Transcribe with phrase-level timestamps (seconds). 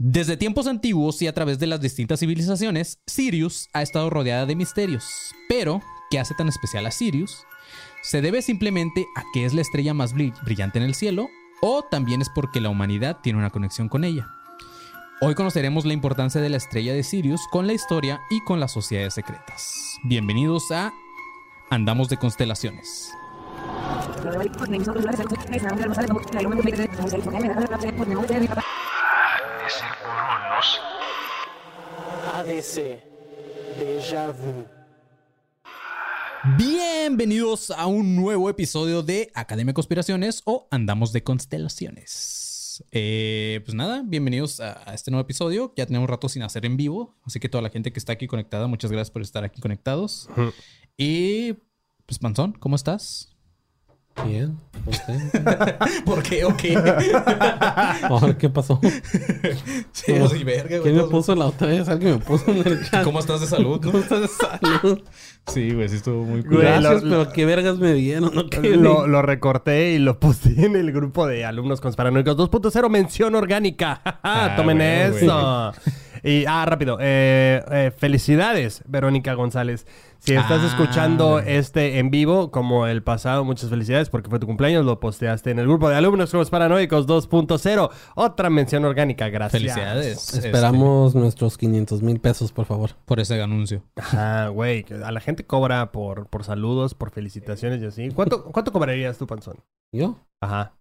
[0.00, 4.54] Desde tiempos antiguos y a través de las distintas civilizaciones, Sirius ha estado rodeada de
[4.54, 5.04] misterios.
[5.48, 7.44] Pero, ¿qué hace tan especial a Sirius?
[8.04, 11.28] ¿Se debe simplemente a que es la estrella más bri- brillante en el cielo?
[11.60, 14.28] ¿O también es porque la humanidad tiene una conexión con ella?
[15.20, 18.70] Hoy conoceremos la importancia de la estrella de Sirius con la historia y con las
[18.70, 19.96] sociedades secretas.
[20.04, 20.92] Bienvenidos a
[21.70, 23.10] Andamos de Constelaciones.
[32.34, 33.02] ADC.
[33.78, 34.64] Déjà vu.
[36.56, 42.82] Bienvenidos a un nuevo episodio de Academia de Conspiraciones o Andamos de Constelaciones.
[42.92, 45.74] Eh, pues nada, bienvenidos a, a este nuevo episodio.
[45.76, 48.14] Ya tenemos un rato sin hacer en vivo, así que toda la gente que está
[48.14, 50.30] aquí conectada, muchas gracias por estar aquí conectados.
[50.96, 51.54] Y
[52.06, 53.36] pues Panzón, ¿cómo estás?
[54.26, 55.14] Bien, ¿usted?
[56.04, 56.76] ¿Por qué o qué?
[58.38, 58.80] ¿qué pasó?
[59.92, 60.82] sí, soy verga, güey.
[60.82, 61.88] ¿Quién me puso la otra vez?
[61.88, 63.04] Alguien me puso en el chat.
[63.04, 63.80] ¿Cómo estás de salud?
[63.80, 63.90] no?
[63.92, 65.00] ¿Cómo estás de salud?
[65.46, 66.58] Sí, güey, sí estuvo muy cool.
[66.58, 68.34] Gracias, lo- pero qué vergas me dieron.
[68.34, 68.48] ¿no?
[68.50, 73.34] ¿Qué Lo, lo recorté y lo puse en el grupo de alumnos conspiranoicos 2.0 mención
[73.34, 74.00] orgánica.
[74.04, 75.72] Ah, Tomen güey, eso.
[76.28, 76.98] Y, ah, rápido.
[77.00, 79.86] eh, eh, felicidades, Verónica González.
[80.18, 84.46] Si estás Ah, escuchando este en vivo, como el pasado, muchas felicidades porque fue tu
[84.46, 84.84] cumpleaños.
[84.84, 87.90] Lo posteaste en el grupo de alumnos conspiranoicos 2.0.
[88.16, 89.62] Otra mención orgánica, gracias.
[89.62, 90.34] Felicidades.
[90.34, 92.90] Esperamos nuestros 500 mil pesos, por favor.
[92.90, 93.84] este, por ese anuncio.
[93.96, 94.84] Ajá, güey.
[95.04, 98.10] A la gente cobra por, por saludos, por felicitaciones y así.
[98.10, 99.58] ¿Cuánto, ¿Cuánto cobrarías tú, Panzón?
[99.92, 100.18] ¿Yo?
[100.40, 100.72] Ajá.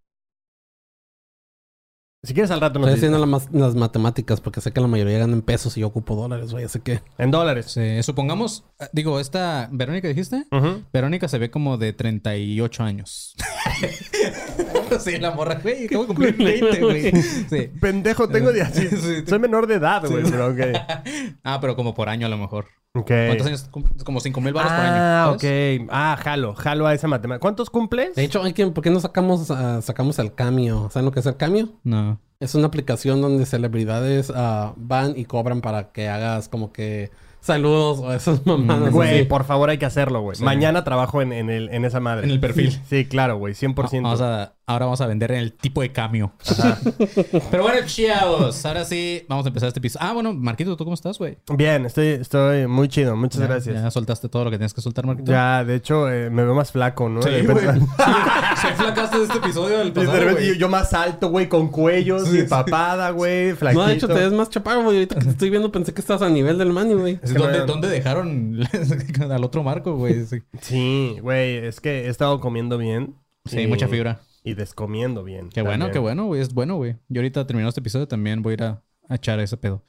[2.24, 3.10] Si quieres al rato nos Estoy dices.
[3.10, 5.88] haciendo la mas- las matemáticas porque sé que la mayoría ganan en pesos y yo
[5.88, 6.66] ocupo dólares, güey.
[6.66, 7.02] Así que...
[7.20, 7.68] En dólares.
[7.68, 10.46] Sí, supongamos, eh, digo, esta Verónica dijiste?
[10.52, 10.84] Ujú.
[10.92, 13.36] Verónica se ve como de 38 años.
[15.00, 17.12] sí, la morra, güey, acabo de cumplir 20, güey.
[17.22, 17.70] Sí.
[17.80, 18.88] Pendejo, tengo de así.
[18.88, 19.24] Sí.
[19.28, 20.60] Soy menor de edad, güey, pero ok.
[21.44, 22.66] Ah, pero como por año a lo mejor.
[22.94, 23.08] Ok.
[23.08, 23.64] ¿Cuántos años?
[23.70, 24.96] Cum- Como 5 mil baros por año.
[24.98, 25.80] Ah, ¿sabes?
[25.82, 25.88] ok.
[25.92, 27.42] Ah, jalo, jalo a esa matemática.
[27.42, 28.16] ¿Cuántos cumples?
[28.16, 30.90] De hecho, hay que, ¿por qué no sacamos, ah, sacamos el Cameo?
[30.92, 31.70] ¿Saben lo que es el Cameo?
[31.84, 32.20] No.
[32.40, 38.00] Es una aplicación donde celebridades ah, van y cobran para que hagas como que saludos
[38.00, 38.92] o esas mamadas.
[38.92, 39.24] Güey, así.
[39.26, 40.36] por favor, hay que hacerlo, güey.
[40.38, 40.44] Sí.
[40.44, 42.26] Mañana trabajo en, en, el, en esa madre.
[42.26, 42.78] En el perfil.
[42.90, 43.54] Sí, claro, güey.
[43.54, 44.02] 100%.
[44.02, 46.34] Vamos a, ahora vamos a vender en el tipo de cambio.
[47.52, 50.06] Pero bueno, chavos, ahora sí, vamos a empezar este episodio.
[50.06, 51.38] Ah, bueno, Marquito, ¿tú cómo estás, güey?
[51.56, 53.16] Bien, estoy, estoy muy chido.
[53.16, 53.82] Muchas Ya- gracias.
[53.82, 55.32] Ya soltaste todo lo que tienes que soltar, Marquito.
[55.32, 57.22] Ya, de hecho, eh, me veo más flaco, ¿no?
[57.22, 57.66] Sí, güey.
[57.66, 61.48] Se flacaste de este episodio del Y de pasado, repente yo, yo más alto, güey,
[61.48, 62.48] con cuellos, Sí, y sí.
[62.48, 63.82] papada, güey, flaquito.
[63.82, 64.98] No, de hecho, te ves más chaparro, güey.
[64.98, 67.20] Ahorita que te estoy viendo pensé que estás a nivel del Manny, güey.
[67.24, 68.60] ¿Dónde, no- dónde dejaron
[69.32, 70.26] al otro Marco, güey?
[70.26, 73.16] Sí, Sí, güey, es que he estado comiendo bien.
[73.46, 74.20] Sí, y- mucha fibra.
[74.48, 75.50] Y descomiendo bien.
[75.50, 76.42] Qué bueno, qué bueno, güey.
[76.42, 76.96] Es bueno, güey.
[77.10, 79.84] Yo ahorita terminando este episodio también voy a ir a, a echar ese pedo.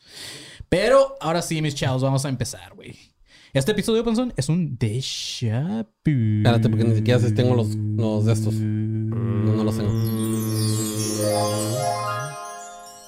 [0.69, 2.97] Pero ahora sí, mis chavos, vamos a empezar, güey.
[3.55, 6.13] Este episodio, Panzón, es un déjà vu.
[6.39, 8.53] Espérate, porque ni siquiera sé si tengo los- los de estos.
[8.55, 9.91] No, no los tengo.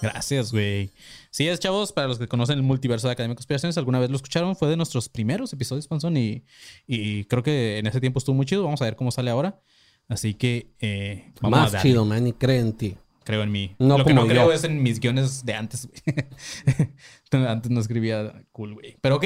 [0.03, 0.91] Gracias, güey.
[1.31, 4.09] Sí, es, chavos, para los que conocen el multiverso de Academia de Conspiraciones, alguna vez
[4.09, 6.45] lo escucharon, fue de nuestros primeros episodios, Panzón, y,
[6.87, 8.65] y creo que en ese tiempo estuvo muy chido.
[8.65, 9.61] Vamos a ver cómo sale ahora.
[10.11, 11.89] Así que eh, vamos a Más darle.
[11.89, 12.35] chido, Manny.
[12.35, 12.97] Cree en ti.
[13.25, 13.77] Creo en mí.
[13.79, 14.53] No Lo que no creo yo.
[14.53, 17.47] es en mis guiones de antes, güey.
[17.47, 18.97] antes no escribía cool, güey.
[19.01, 19.25] Pero ok.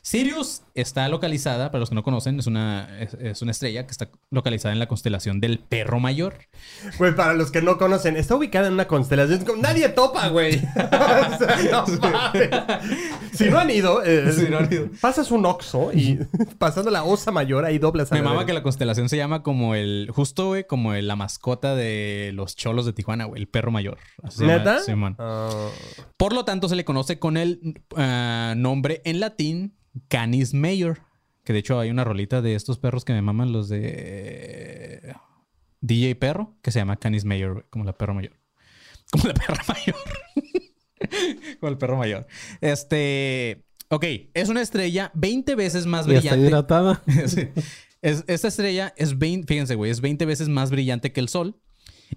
[0.00, 3.90] Sirius está localizada, para los que no conocen, es una, es, es una estrella que
[3.90, 6.38] está localizada en la constelación del perro mayor.
[6.96, 9.44] Güey, para los que no conocen, está ubicada en una constelación.
[9.60, 10.62] Nadie topa, güey.
[10.76, 12.50] O sea, no mames.
[13.38, 14.88] Si no han ido, eh, Si no han ido.
[15.00, 16.18] pasas un oxo y
[16.58, 19.42] pasando la osa mayor, ahí doblas a Me la mama que la constelación se llama
[19.42, 23.48] como el, justo, güey, como el- la mascota de los cholos de Tijuana, güey, el
[23.48, 23.98] perro mayor.
[24.22, 24.80] Así se llama, ¿Neta?
[24.80, 25.16] Simón.
[25.18, 25.68] Ah,
[26.16, 29.76] Por lo tanto, se le conoce con el ah, nombre en latín
[30.08, 31.00] Canis Major.
[31.44, 35.14] Que de hecho hay una rolita de estos perros que me maman, los de
[35.82, 38.32] DJ Perro, que se llama Canis Major, güey, como la perro mayor.
[39.12, 39.96] Como la perra mayor.
[41.60, 42.26] como el perro mayor.
[42.60, 43.64] Este.
[43.90, 44.04] Ok,
[44.34, 46.46] es una estrella 20 veces más Y está brillante.
[46.48, 47.02] hidratada.
[47.26, 47.48] Sí.
[48.02, 51.58] Es- esta estrella es 20, fíjense, güey, es 20 veces más brillante que el Sol.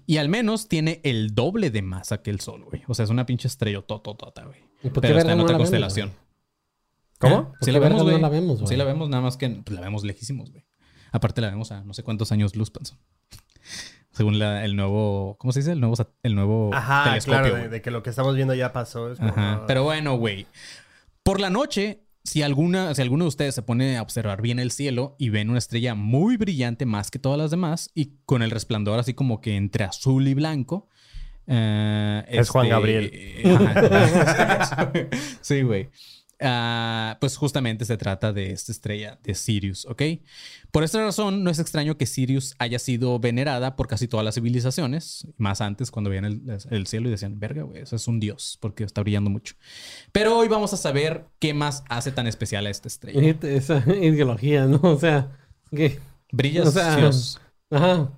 [0.06, 2.82] Y al menos tiene el doble de masa que el Sol, güey.
[2.88, 4.60] O sea, es una pinche estrella tototota, güey.
[4.82, 6.12] ¿Y por qué Pero está en otra vemos, constelación.
[7.18, 7.34] ¿Cómo?
[7.40, 7.44] ¿Eh?
[7.58, 8.14] ¿Por Sí la vemos, güey.
[8.14, 8.68] no la vemos, güey?
[8.68, 10.64] Sí la vemos, nada más que pues, la vemos lejísimos, güey.
[11.10, 12.98] Aparte la vemos a no sé cuántos años luz, Panzón.
[14.18, 15.36] Según la- el nuevo...
[15.38, 15.72] ¿Cómo se dice?
[15.72, 18.72] El nuevo, el nuevo Ajá, telescopio, claro, de, de que lo que estamos viendo ya
[18.72, 19.10] pasó.
[19.12, 19.64] es como- Ajá.
[19.66, 20.46] Pero bueno, güey.
[21.22, 24.70] Por la noche, si, alguna, si alguno de ustedes se pone a observar bien el
[24.72, 28.50] cielo y ven una estrella muy brillante más que todas las demás y con el
[28.50, 30.88] resplandor así como que entre azul y blanco,
[31.46, 33.10] Eh, Es Juan Gabriel.
[33.46, 34.92] ajá.
[35.40, 35.88] sí, güey.
[36.40, 40.02] Ah, pues justamente se trata de esta estrella de Sirius, ¿ok?
[40.70, 44.36] Por esta razón, no es extraño que Sirius haya sido venerada por casi todas las
[44.36, 48.20] civilizaciones, más antes cuando veían el, el cielo y decían, verga, güey, eso es un
[48.20, 49.56] dios, porque está brillando mucho.
[50.12, 53.36] Pero hoy vamos a saber qué más hace tan especial a esta estrella.
[53.42, 54.80] Esa ideología, ¿no?
[54.82, 55.36] O sea,
[55.74, 55.98] que.
[56.30, 57.40] Brillas, O sea, Dios.
[57.70, 58.12] Ajá.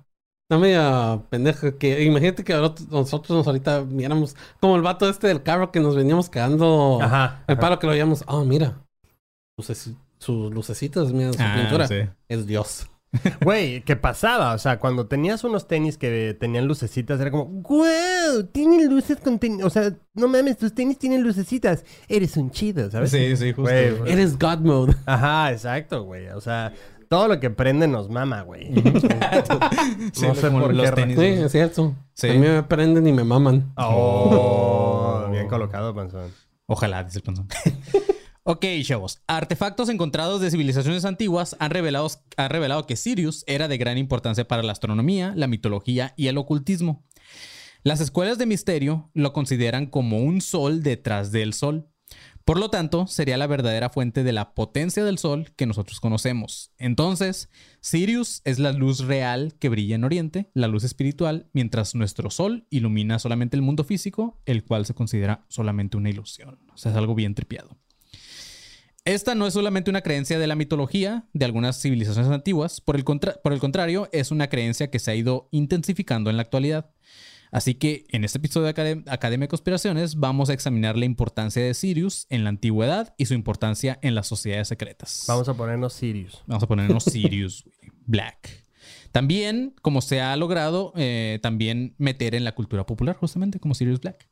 [0.51, 1.77] Está medio pendejo.
[1.77, 2.53] Que, imagínate que
[2.89, 6.99] nosotros nos ahorita viéramos como el vato este del carro que nos veníamos quedando.
[7.01, 7.45] Ajá.
[7.47, 8.25] El paro que lo veíamos.
[8.27, 8.77] Oh, mira.
[9.57, 11.87] Luceci- sus lucecitas, mira, su Ah, pintura.
[11.87, 12.01] sí.
[12.27, 12.87] Es Dios.
[13.45, 14.53] Güey, ¿qué pasaba?
[14.53, 18.43] O sea, cuando tenías unos tenis que tenían lucecitas, era como, ¡Wow!
[18.51, 19.63] Tienen luces con tenis.
[19.63, 21.85] O sea, no mames, tus tenis tienen lucecicitas.
[22.09, 23.09] Eres un chido, ¿sabes?
[23.09, 23.71] Sí, sí, justo.
[23.71, 24.11] Güey.
[24.11, 24.95] Eres God mode.
[25.05, 26.27] Ajá, exacto, güey.
[26.27, 26.73] O sea,
[27.11, 28.71] todo lo que prende nos mama, güey.
[30.13, 31.43] Sí, no sé como por los qué tenis, Sí, güey.
[31.43, 31.93] es cierto.
[32.13, 32.29] Sí.
[32.29, 33.73] A mí me prenden y me maman.
[33.75, 36.31] Oh, bien colocado, panzón.
[36.67, 37.49] Ojalá, dice el panzón.
[38.43, 39.21] ok, chavos.
[39.27, 44.47] Artefactos encontrados de civilizaciones antiguas han revelado, han revelado que Sirius era de gran importancia
[44.47, 47.03] para la astronomía, la mitología y el ocultismo.
[47.83, 51.89] Las escuelas de misterio lo consideran como un sol detrás del sol.
[52.45, 56.71] Por lo tanto, sería la verdadera fuente de la potencia del sol que nosotros conocemos.
[56.77, 57.49] Entonces,
[57.81, 62.65] Sirius es la luz real que brilla en Oriente, la luz espiritual, mientras nuestro sol
[62.69, 66.59] ilumina solamente el mundo físico, el cual se considera solamente una ilusión.
[66.73, 67.77] O sea, es algo bien tripiado.
[69.03, 73.03] Esta no es solamente una creencia de la mitología de algunas civilizaciones antiguas, por el,
[73.03, 76.91] contra- por el contrario, es una creencia que se ha ido intensificando en la actualidad.
[77.51, 81.61] Así que en este episodio de Academ- Academia de Conspiraciones vamos a examinar la importancia
[81.61, 85.25] de Sirius en la antigüedad y su importancia en las sociedades secretas.
[85.27, 86.41] Vamos a ponernos Sirius.
[86.47, 87.65] Vamos a ponernos Sirius
[88.05, 88.65] Black.
[89.11, 93.99] También, como se ha logrado, eh, también meter en la cultura popular, justamente como Sirius
[93.99, 94.29] Black.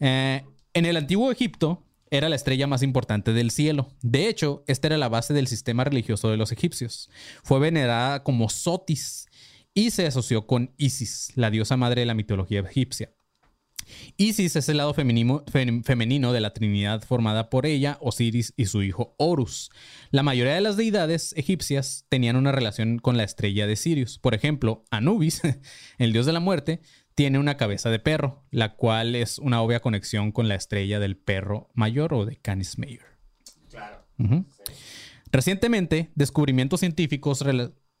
[0.00, 0.44] Eh,
[0.74, 3.88] en el antiguo Egipto era la estrella más importante del cielo.
[4.02, 7.08] De hecho, esta era la base del sistema religioso de los egipcios.
[7.42, 9.26] Fue venerada como Sotis
[9.76, 13.12] y se asoció con Isis, la diosa madre de la mitología egipcia.
[14.16, 18.66] Isis es el lado femenino, fem- femenino de la Trinidad formada por ella, Osiris y
[18.66, 19.70] su hijo Horus.
[20.10, 24.18] La mayoría de las deidades egipcias tenían una relación con la estrella de Sirius.
[24.18, 25.42] Por ejemplo, Anubis,
[25.98, 26.80] el dios de la muerte,
[27.14, 31.16] tiene una cabeza de perro, la cual es una obvia conexión con la estrella del
[31.16, 33.06] perro mayor o de Canis Major.
[33.70, 34.04] Claro.
[35.30, 37.44] Recientemente, descubrimientos científicos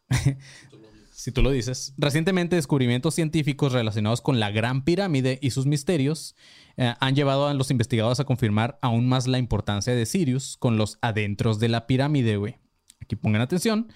[1.16, 1.94] si tú lo dices.
[1.96, 6.36] Recientemente, descubrimientos científicos relacionados con la Gran Pirámide y sus misterios
[6.76, 10.76] eh, han llevado a los investigadores a confirmar aún más la importancia de Sirius con
[10.76, 12.58] los adentros de la pirámide, güey.
[13.00, 13.90] Aquí pongan atención.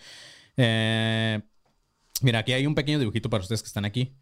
[0.56, 1.42] Eh,
[2.22, 4.16] mira, aquí hay un pequeño dibujito para ustedes que están aquí.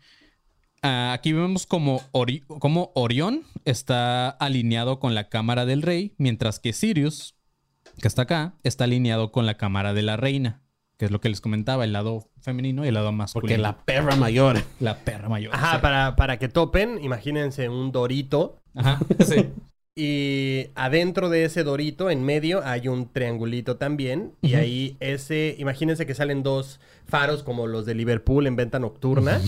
[0.83, 2.03] Ah, aquí vemos como,
[2.59, 7.37] como Orión está alineado con la cámara del rey, mientras que Sirius,
[8.03, 10.63] que está acá, está alineado con la cámara de la reina,
[10.99, 13.49] que es lo que les comentaba, el lado femenino y el lado masculino.
[13.49, 14.63] Porque la perra mayor.
[14.81, 15.55] La perra mayor.
[15.55, 15.79] Ajá, sí.
[15.81, 18.61] para, para que topen, imagínense un dorito.
[18.75, 19.47] Ajá, sí.
[19.95, 24.33] Y adentro de ese dorito, en medio, hay un triangulito también.
[24.43, 29.41] Y ahí ese, imagínense que salen dos faros como los de Liverpool en venta nocturna.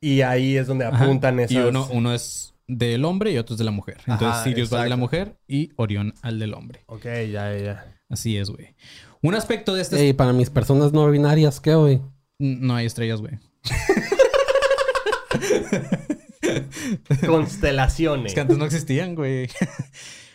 [0.00, 1.04] y ahí es donde Ajá.
[1.04, 1.52] apuntan esas...
[1.52, 3.96] Y uno, uno es del hombre y otro es de la mujer.
[4.00, 6.82] Entonces Ajá, Sirius va al de la mujer y Orión al del hombre.
[6.86, 7.96] Ok, ya, ya.
[8.10, 8.74] Así es, güey.
[9.22, 9.98] Un aspecto de este...
[10.00, 12.00] Ey, para mis personas no binarias, ¿qué, güey?
[12.38, 13.38] No hay estrellas, güey.
[17.26, 18.26] Constelaciones.
[18.26, 19.48] Es que antes no existían, güey.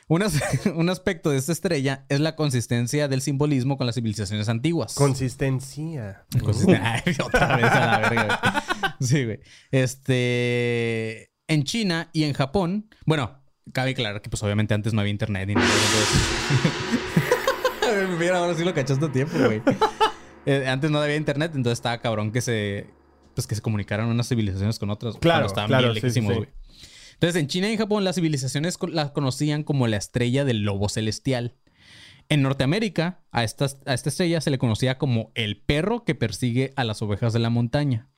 [0.09, 0.37] Un, as-
[0.75, 4.95] un aspecto de esta estrella es la consistencia del simbolismo con las civilizaciones antiguas.
[4.95, 6.25] Consistencia.
[6.39, 8.25] Consisten- Ay, otra vez a la verga.
[8.27, 8.37] güey.
[8.99, 9.39] Sí, güey.
[9.71, 11.31] Este.
[11.47, 12.89] En China y en Japón.
[13.05, 13.39] Bueno,
[13.71, 15.67] cabe aclarar que, pues, obviamente antes no había internet ni nada.
[15.67, 17.12] Entonces...
[18.29, 19.61] Ahora sí lo cachaste a tiempo, güey.
[20.45, 22.87] Eh, antes no había internet, entonces estaba cabrón que se.
[23.33, 25.15] Pues que se comunicaran unas civilizaciones con otras.
[25.15, 26.37] Claro, estaban claro, bien sí, sí, lejísimos, sí.
[26.39, 26.49] güey.
[27.13, 30.63] Entonces, en China y en Japón, las civilizaciones co- la conocían como la estrella del
[30.63, 31.55] lobo celestial.
[32.27, 36.73] En Norteamérica, a esta, a esta estrella se le conocía como el perro que persigue
[36.75, 38.09] a las ovejas de la montaña.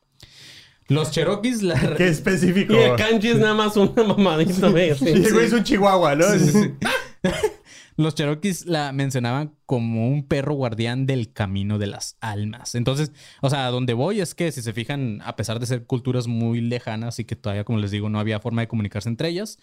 [0.88, 1.80] Los Cherokees la...
[1.98, 2.74] Qué específico.
[2.74, 4.90] Y el kanji es nada más una mamadita, güey.
[4.90, 5.06] así.
[5.24, 6.26] Sí, güey, es un chihuahua, ¿no?
[7.98, 12.76] Los Cherokees la mencionaban como un perro guardián del camino de las almas.
[12.76, 13.12] Entonces,
[13.42, 16.60] o sea, donde voy es que si se fijan, a pesar de ser culturas muy
[16.60, 19.60] lejanas y que todavía, como les digo, no había forma de comunicarse entre ellas,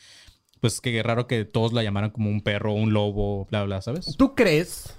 [0.60, 4.16] pues qué raro que todos la llamaran como un perro, un lobo, bla, bla, ¿sabes?
[4.16, 4.96] ¿Tú crees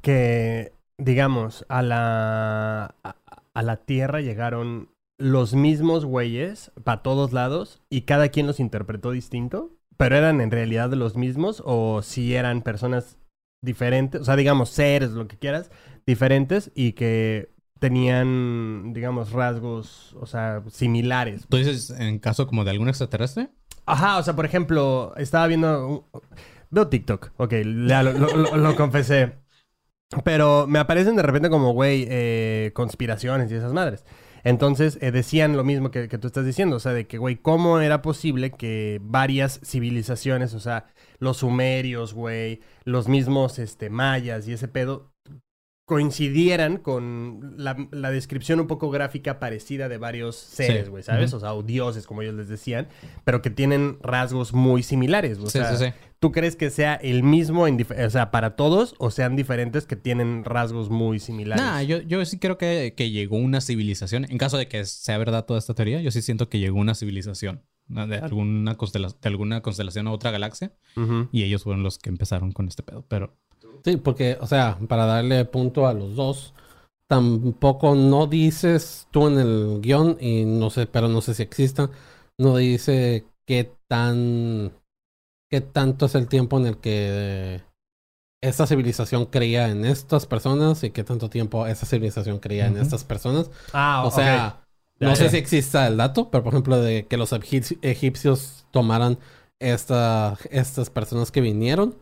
[0.00, 3.16] que, digamos, a la, a,
[3.54, 9.12] a la Tierra llegaron los mismos güeyes para todos lados y cada quien los interpretó
[9.12, 9.70] distinto?
[9.96, 13.18] ¿Pero eran en realidad los mismos o si eran personas
[13.62, 14.20] diferentes?
[14.20, 15.70] O sea, digamos, seres, lo que quieras,
[16.06, 21.46] diferentes y que tenían, digamos, rasgos, o sea, similares.
[21.48, 23.48] ¿Tú dices en caso como de algún extraterrestre?
[23.86, 26.08] Ajá, o sea, por ejemplo, estaba viendo.
[26.70, 27.52] Veo TikTok, ok,
[27.88, 29.34] ya lo, lo- lo- lo confesé.
[30.24, 34.04] Pero me aparecen de repente como, güey, eh, conspiraciones y esas madres.
[34.44, 37.36] Entonces eh, decían lo mismo que, que tú estás diciendo, o sea, de que, güey,
[37.36, 40.86] ¿cómo era posible que varias civilizaciones, o sea,
[41.18, 45.11] los sumerios, güey, los mismos este, mayas y ese pedo,
[45.84, 50.90] coincidieran con la, la descripción un poco gráfica parecida de varios seres, Sí.
[50.90, 51.30] güey, ¿sabes?
[51.30, 51.36] Ujú.
[51.38, 52.88] O sea, o dioses, como ellos les decían,
[53.24, 55.38] pero que tienen rasgos muy similares.
[55.38, 55.92] O Sí, sea, sí, sí.
[56.18, 59.96] ¿tú crees que sea el mismo, en o sea, para todos, o sean diferentes que
[59.96, 61.62] tienen rasgos muy similares?
[61.64, 64.26] Nah, yo, yo sí creo que, que llegó una civilización.
[64.30, 66.94] En caso de que sea verdad toda esta teoría, yo sí siento que llegó una
[66.94, 70.72] civilización de alguna, constela- de alguna constelación a otra galaxia.
[71.32, 73.04] Y ellos fueron los que empezaron con este pedo.
[73.08, 73.36] Pero
[73.84, 76.54] Sí, porque, o sea, para darle punto a los dos,
[77.08, 81.90] tampoco no dices tú en el guion, y no sé, pero no sé si exista,
[82.38, 84.72] no dice qué tan,
[85.50, 87.62] qué tanto es el tiempo en el que
[88.42, 93.04] esta civilización creía en estas personas y qué tanto tiempo esa civilización creía en estas
[93.04, 93.50] personas.
[93.72, 94.26] Ah, O ok.
[94.26, 94.66] sea,
[95.00, 99.18] no sé si exista el dato, pero por ejemplo, de que los egipci- egipcios tomaran
[99.60, 101.96] esta, estas personas que vinieron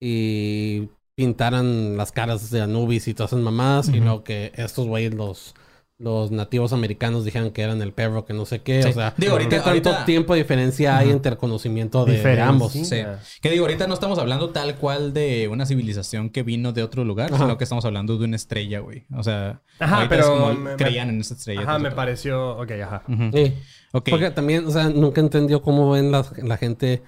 [0.00, 4.00] y pintaran las caras de Anubis y todas esas mamadas, y Ujú.
[4.04, 5.54] luego que estos güeyes, los,
[5.98, 8.82] los nativos americanos, dijeran que eran el perro, que no sé qué.
[8.82, 8.90] Sí.
[8.90, 12.40] O sea, Digo, ahorita- ¿qué tanto ahorita- tiempo de diferencia hay entre el conocimiento de,
[12.42, 12.72] ambos?
[12.72, 12.84] Sí.
[12.84, 13.02] Sí.
[13.40, 17.02] Que digo, ahorita no estamos hablando tal cual de una civilización que vino de otro
[17.02, 17.44] lugar, Ajá.
[17.44, 19.06] sino que estamos hablando de una estrella, güey.
[19.16, 21.62] O sea, Ajá, es pero como me- me- creían en esa estrella.
[21.62, 22.58] Ajá, me pareció...
[22.58, 23.02] Ok, ajá.
[23.06, 23.16] pedo.
[23.16, 23.30] Ujú.
[23.38, 23.54] Sí.
[23.92, 24.08] Ok.
[24.10, 27.02] Porque también, o sea, nunca entendió cómo ven la, la gente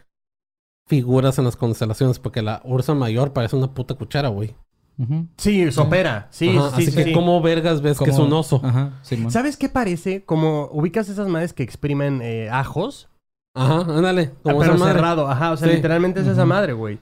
[0.88, 4.54] figuras en las constelaciones, porque la Ursa Mayor parece una puta cuchara, güey.
[4.99, 5.28] Ujú.
[5.37, 6.26] Sí, sopera.
[6.30, 7.12] Sí, Ajá, sí, así sí, que sí.
[7.12, 8.61] ¿cómo vergas ves que es un oso?
[8.64, 8.99] Ajá.
[9.28, 10.25] ¿Sabes qué parece?
[10.25, 13.09] Como ubicas esas madres que exprimen eh, ajos.
[13.54, 14.33] Ajá, ándale.
[14.35, 14.95] Ah, Como pero esa madre.
[14.95, 15.75] cerrado, ajá, o sea, Sí.
[15.76, 16.99] literalmente es esa madre, güey.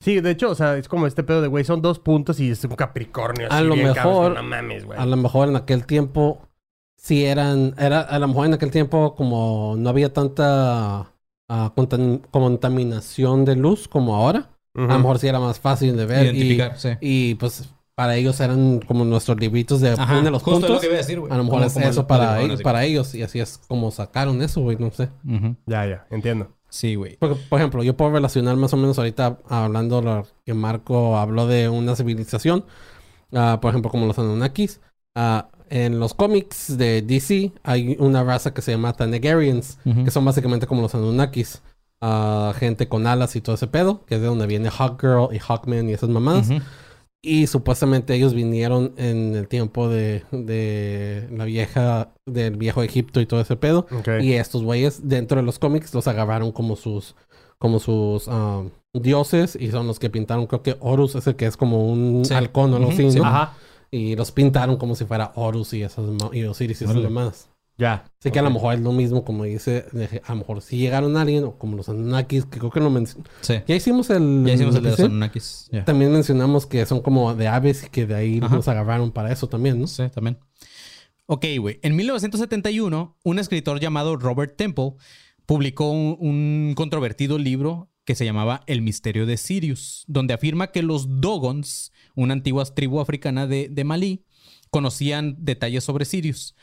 [0.00, 2.50] Sí, de hecho, o sea, es como este pedo de, güey, son dos puntos y
[2.50, 3.46] es un Capricornio.
[3.50, 4.98] A así lo bien cabrón, mejor- No mames, güey.
[4.98, 6.40] A lo mejor en aquel tiempo
[6.96, 11.12] sí eran, era, a lo mejor en aquel tiempo como no había tanta
[11.48, 14.84] ah, contam- contaminación de luz como ahora, Ujú.
[14.84, 16.90] a lo mejor sí era más fácil de ver y, Identificar, sí.
[17.00, 20.70] y pues para ellos eran como nuestros libritos de Ajá, pone los justo puntos.
[20.76, 21.32] lo que iba a decir, güey.
[21.32, 23.90] A lo mejor es eso el- para, el- ellos, para ellos y así es como
[23.90, 25.08] sacaron eso, güey, no sé.
[25.66, 26.52] Ya, ya, entiendo.
[26.70, 27.16] Sí, güey.
[27.16, 31.46] Porque, por ejemplo, yo puedo relacionar más o menos ahorita hablando lo que Marco habló
[31.46, 32.66] de una civilización,
[33.32, 34.80] ah, por ejemplo, como los Anunnakis.
[35.14, 40.04] Ah, en los cómics de DC hay una raza que se llama Thanagarians, Ujú.
[40.04, 41.62] que son básicamente como los Anunnakis.
[42.00, 45.38] Ah, gente con alas y todo ese pedo, que es de donde viene Hawkgirl y
[45.40, 46.48] Hawkman y esas mamadas.
[46.48, 46.60] Ujú.
[47.20, 53.26] Y supuestamente ellos vinieron en el tiempo de, de la vieja, del viejo Egipto y
[53.26, 53.86] todo ese pedo.
[53.90, 54.08] Ok.
[54.22, 57.16] Y estos güeyes dentro de los cómics los agarraron como sus
[57.58, 58.62] como sus ah,
[58.94, 62.24] dioses y son los que pintaron, creo que Horus es el que es como un
[62.24, 62.32] Sí.
[62.34, 63.08] halcón o algo así.
[63.20, 63.54] Ajá,
[63.90, 67.48] Y los pintaron como si fuera Horus y esas y Osiris y esas demás.
[67.78, 68.04] ya.
[68.20, 69.86] Así que a lo mejor es lo mismo como dice,
[70.24, 73.30] a lo mejor si llegaron alguien o como los Anunnakis, que creo que lo mencionamos.
[73.40, 73.54] Sí.
[73.66, 75.00] Ya hicimos el Ya hicimos el de los.
[75.00, 75.70] Anunnakis.
[75.86, 78.56] También mencionamos que son como de aves y que de ahí Ajá.
[78.56, 79.86] los agarraron para eso también, ¿no?
[79.86, 80.38] Sí, también.
[81.26, 81.78] Ok, güey.
[81.82, 84.94] En 1971, un escritor llamado Robert Temple
[85.46, 90.82] publicó un, un controvertido libro que se llamaba El misterio de Sirius, donde afirma que
[90.82, 94.24] los Dogons, una antigua tribu africana de, Malí,
[94.70, 96.54] conocían detalles sobre Sirius,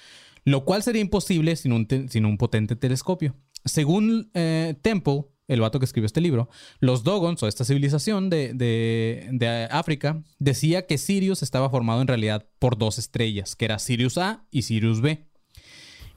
[0.44, 3.36] lo cual sería imposible sin un, potente telescopio.
[3.64, 6.50] Según eh, Temple, el vato que escribió este libro,
[6.80, 12.08] los Dogons, o esta civilización de, de- de África, decía que Sirius estaba formado en
[12.08, 15.28] realidad por dos estrellas, que era Sirius A y Sirius B.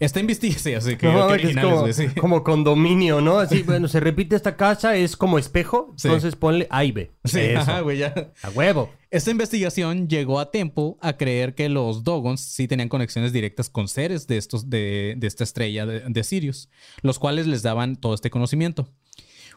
[0.01, 2.07] Esta investigación, así que, No, qué mames, que es originales, como, güey, sí.
[2.21, 3.39] como condominio, ¿no?
[3.39, 6.07] Así, bueno, se repite esta casa, es como espejo, Sí.
[6.09, 7.11] entonces ponle A y B.
[7.25, 7.59] Sí, Eso.
[7.61, 8.15] ajá, güey, ya.
[8.43, 8.91] A huevo.
[9.11, 13.89] Esta investigación llegó a Temple a creer que los Dogons sí tenían conexiones directas con
[13.89, 16.69] seres de, estos, de, de esta estrella de, de Sirius,
[17.03, 18.89] los cuales les daban todo este conocimiento.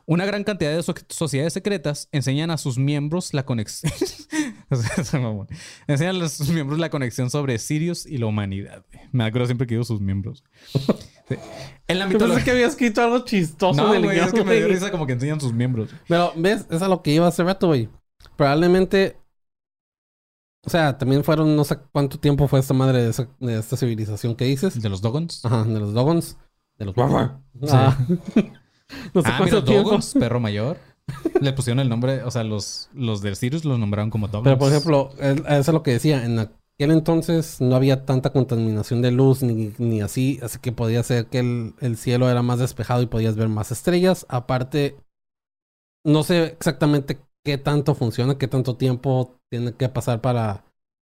[0.07, 3.91] Una gran cantidad de so- sociedades secretas enseñan a sus miembros la conexión.
[5.87, 8.83] Enseñan a sus miembros la conexión sobre Sirius y la humanidad.
[8.91, 9.05] güey.
[9.11, 10.43] Me acuerdo siempre que digo sus miembros.
[11.27, 11.35] Sí.
[11.87, 12.43] En la Yo pensé mitología.
[12.43, 15.39] que había escrito algo chistoso No, güey, es que me dio risa como que enseñan
[15.39, 15.89] sus miembros.
[16.07, 16.65] Pero, ¿ves?
[16.69, 17.89] Es a lo que iba hace rato, güey.
[18.35, 19.17] Probablemente
[20.65, 23.77] O sea, también fueron, no sé cuánto tiempo fue esta madre de, esa- de esta
[23.77, 24.81] civilización que dices.
[24.81, 25.43] De los Dogons.
[25.45, 26.37] Ajá, de los Dogons.
[26.77, 26.95] De los...
[26.97, 27.27] Ah.
[29.13, 29.83] no sé ah, mira, cuánto tiempo.
[29.89, 30.77] Dogons, perro mayor.
[31.41, 34.43] Le pusieron el nombre, o sea, los, los de Sirius los nombraron como Dogons.
[34.43, 36.23] Pero por ejemplo, es- eso es lo que decía.
[36.25, 40.39] En aquel entonces no había tanta contaminación de luz ni, ni así.
[40.41, 43.71] Así que podía ser que el, el cielo era más despejado y podías ver más
[43.71, 44.25] estrellas.
[44.29, 44.95] Aparte,
[46.05, 50.65] no sé exactamente qué tanto funciona, qué tanto tiempo tiene que pasar para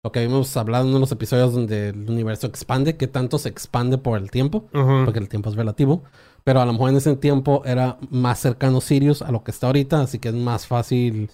[0.04, 3.38] lo que habíamos hablado en uno de los episodios donde el universo expande, qué tanto
[3.38, 4.68] se expande por el tiempo.
[5.04, 6.04] Porque el tiempo es relativo.
[6.48, 9.66] Pero a lo mejor en ese tiempo era más cercano Sirius a lo que está
[9.66, 11.30] ahorita, así que es más fácil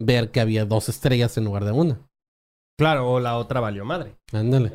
[0.00, 2.00] ver que había dos estrellas en lugar de una.
[2.76, 4.16] Claro, o la otra valió madre.
[4.32, 4.72] Ándale.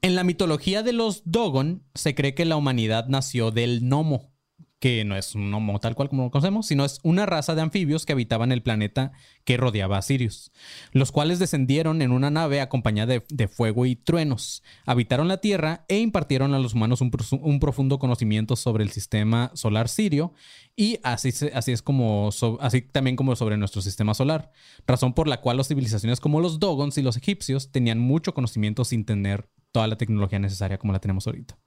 [0.00, 4.30] En la mitología de los Dogon se cree que la humanidad nació del Nomo,
[4.78, 7.62] que no es un Nomo tal cual como lo conocemos, sino es una raza de
[7.62, 9.12] anfibios que habitaban el planeta
[9.44, 10.52] que rodeaba a Sirius,
[10.92, 15.84] los cuales descendieron en una nave acompañada de, de fuego y truenos, habitaron la Tierra
[15.88, 20.32] e impartieron a los humanos un, un profundo conocimiento sobre el sistema solar sirio
[20.76, 22.30] y así, así es como,
[22.60, 24.52] así también como sobre nuestro sistema solar,
[24.86, 28.84] razón por la cual las civilizaciones como los Dogons y los egipcios tenían mucho conocimiento
[28.84, 31.58] sin tener toda la tecnología necesaria como la tenemos ahorita.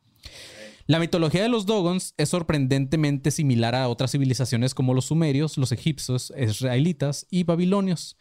[0.87, 5.71] La mitología de los Dogons es sorprendentemente similar a otras civilizaciones como los sumerios, los
[5.71, 8.17] egipcios, israelitas y babilonios,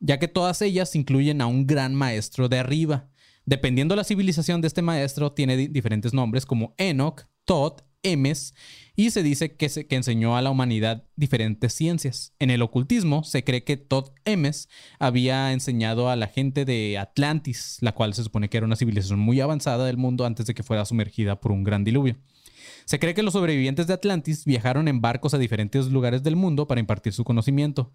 [0.00, 3.08] ya que todas ellas incluyen a un gran maestro de arriba.
[3.46, 8.54] Dependiendo de la civilización de este maestro, tiene di- diferentes nombres como Enoch, Tot, Emes,
[8.96, 12.34] y se dice que, se- que enseñó a la humanidad diferentes ciencias.
[12.38, 17.78] En el ocultismo se cree que Tot Emes había enseñado a la gente de Atlantis,
[17.80, 20.62] la cual se supone que era una civilización muy avanzada del mundo antes de que
[20.62, 22.16] fuera sumergida por un gran diluvio.
[22.84, 26.66] Se cree que los sobrevivientes de Atlantis viajaron en barcos a diferentes lugares del mundo
[26.66, 27.92] para impartir su conocimiento.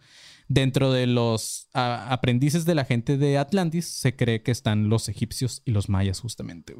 [0.47, 5.61] Dentro de los aprendices de la gente de Atlantis se cree que están los egipcios
[5.65, 6.75] y los mayas justamente.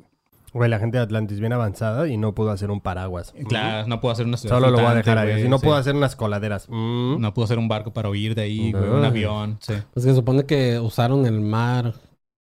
[0.56, 3.34] Güey, la gente de Atlantis bien avanzada y no pudo hacer un paraguas.
[3.50, 5.42] Claro, no puedo hacer una ciudad Solo lo voy a dejar ahí.
[5.42, 5.66] Si no sí.
[5.66, 6.68] puedo hacer unas coladeras.
[6.70, 7.20] Mm.
[7.20, 9.58] No puedo hacer un barco para huir de ahí, güey, un avión.
[9.60, 9.74] Sí.
[9.94, 11.94] Pues que se supone que usaron el mar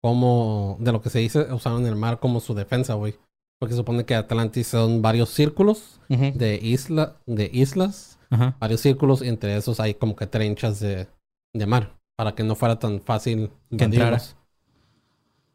[0.02, 3.14] como, de lo que se dice, usaron el mar como su defensa, güey.
[3.58, 8.18] Porque se supone que Atlantis son varios círculos de, isla, de islas,
[8.60, 11.06] varios círculos, y entre esos hay como que trenchas de,
[11.54, 14.06] de mar, para que no fuera tan fácil Que entrara.
[14.08, 14.36] invadirlos.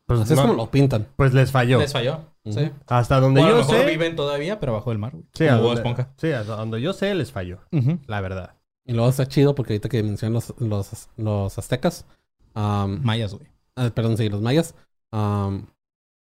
[0.07, 1.05] Pues, Así es no, como lo pintan.
[1.17, 1.79] pues les falló.
[1.79, 2.21] Les falló.
[2.51, 2.71] Sí.
[2.87, 3.85] Hasta donde O a lo yo mejor sé.
[3.85, 5.11] viven todavía, pero abajo del mar.
[5.13, 5.25] güey.
[5.33, 6.13] Sí, Como a Bob donde, Esponja.
[6.17, 7.59] sí, hasta donde yo sé les falló.
[7.71, 7.99] Ujú.
[8.07, 8.55] La verdad.
[8.85, 12.05] Y luego está chido porque ahorita que mencionan los, los, los aztecas,
[12.53, 13.47] am, Mayas, güey.
[13.75, 14.75] ah, perdón, sí, los mayas,
[15.11, 15.67] am,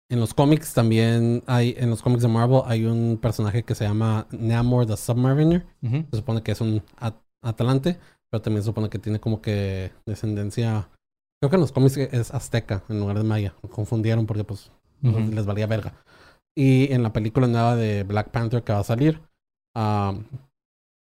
[0.09, 3.85] en los cómics también hay, en los cómics de Marvel hay un personaje que se
[3.85, 5.65] llama Namor the Submariner.
[5.81, 6.05] Ujú.
[6.11, 7.97] Se supone que es un at- atlante,
[8.29, 10.89] pero también se supone que tiene como que descendencia.
[11.39, 13.55] Creo que en los cómics es azteca en lugar de maya.
[13.63, 14.69] Me confundieron porque pues
[15.03, 15.19] Ujú.
[15.33, 15.93] les valía verga.
[16.55, 19.21] Y en la película nueva de Black Panther que va a salir,
[19.73, 20.25] am,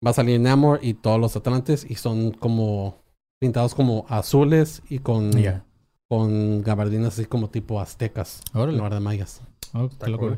[0.06, 3.04] va a salir Namor y todos los atlantes y son como
[3.39, 5.65] pintados como azules y con, Ya.
[6.08, 8.78] con gabardinas así como tipo aztecas en Órale.
[8.78, 9.41] lugar de mayas.
[9.74, 10.38] Oh, qué.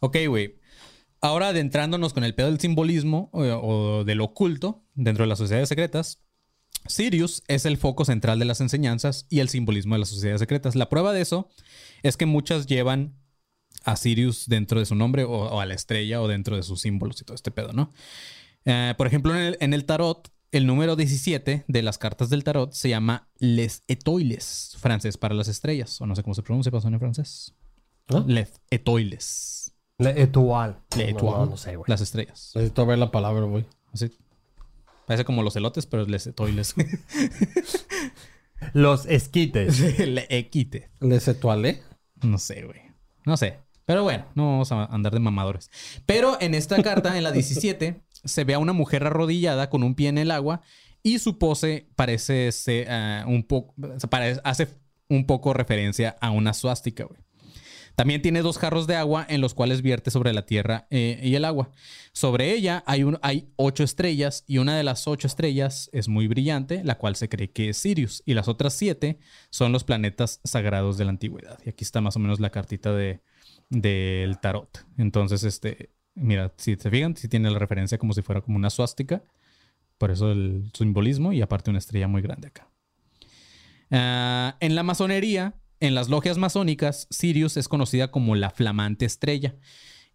[0.00, 0.56] Ok, güey.
[1.20, 5.68] Ahora adentrándonos con el pedo del simbolismo o, o del oculto dentro de las sociedades
[5.68, 6.20] secretas,
[6.86, 10.74] Sirius es el foco central de las enseñanzas y el simbolismo de las sociedades secretas.
[10.76, 11.48] La prueba de eso
[12.04, 13.16] es que muchas llevan
[13.84, 16.80] a Sirius dentro de su nombre o, o a la estrella o dentro de sus
[16.80, 17.92] símbolos y todo este pedo, ¿no?
[18.64, 22.44] Eh, por ejemplo, en el, en el tarot, el número 17 de las cartas del
[22.44, 26.70] tarot se llama Les Etoiles, francés para las estrellas, o no sé cómo se pronuncia,
[26.70, 27.54] pasó en francés.
[28.08, 28.22] ¿Ah?
[28.26, 29.74] Les Etoiles.
[29.98, 30.76] Le Etoile.
[30.96, 31.38] Le Etoile.
[31.38, 31.84] No, no sé, güey.
[31.88, 32.52] Las estrellas.
[32.54, 33.64] Necesito ver la palabra, güey.
[33.92, 34.10] Así.
[35.06, 36.74] Parece como los elotes, pero les etoiles.
[38.72, 39.98] Los esquites.
[39.98, 40.90] Le equite.
[41.00, 41.82] Les étoilé.
[42.24, 42.80] No sé, güey.
[43.24, 43.58] No sé.
[43.86, 45.70] Pero bueno, no vamos a andar de mamadores.
[46.06, 49.94] Pero en esta carta, en la 17, se ve a una mujer arrodillada con un
[49.94, 50.62] pie en el agua
[51.02, 53.74] y su pose parece ser ah, un poco.
[54.42, 54.68] hace
[55.08, 57.20] un poco referencia a una suástica, güey.
[57.96, 61.34] También tiene dos jarros de agua en los cuales vierte sobre la tierra eh, y
[61.36, 61.70] el agua.
[62.12, 66.26] Sobre ella hay, un- hay ocho estrellas y una de las ocho estrellas es muy
[66.26, 68.22] brillante, la cual se cree que es Sirius.
[68.26, 69.18] Y las otras siete
[69.50, 71.58] son los planetas sagrados de la antigüedad.
[71.64, 73.20] Y aquí está más o menos la cartita de,
[73.70, 74.84] del tarot.
[74.98, 78.70] Entonces, este, mira, si se fijan, si tiene la referencia como si fuera como una
[78.70, 79.22] suástica.
[79.98, 82.68] Por eso el simbolismo y aparte una estrella muy grande acá.
[83.90, 89.54] Ah, en la masonería, en las logias masónicas, Sirius es conocida como la flamante estrella.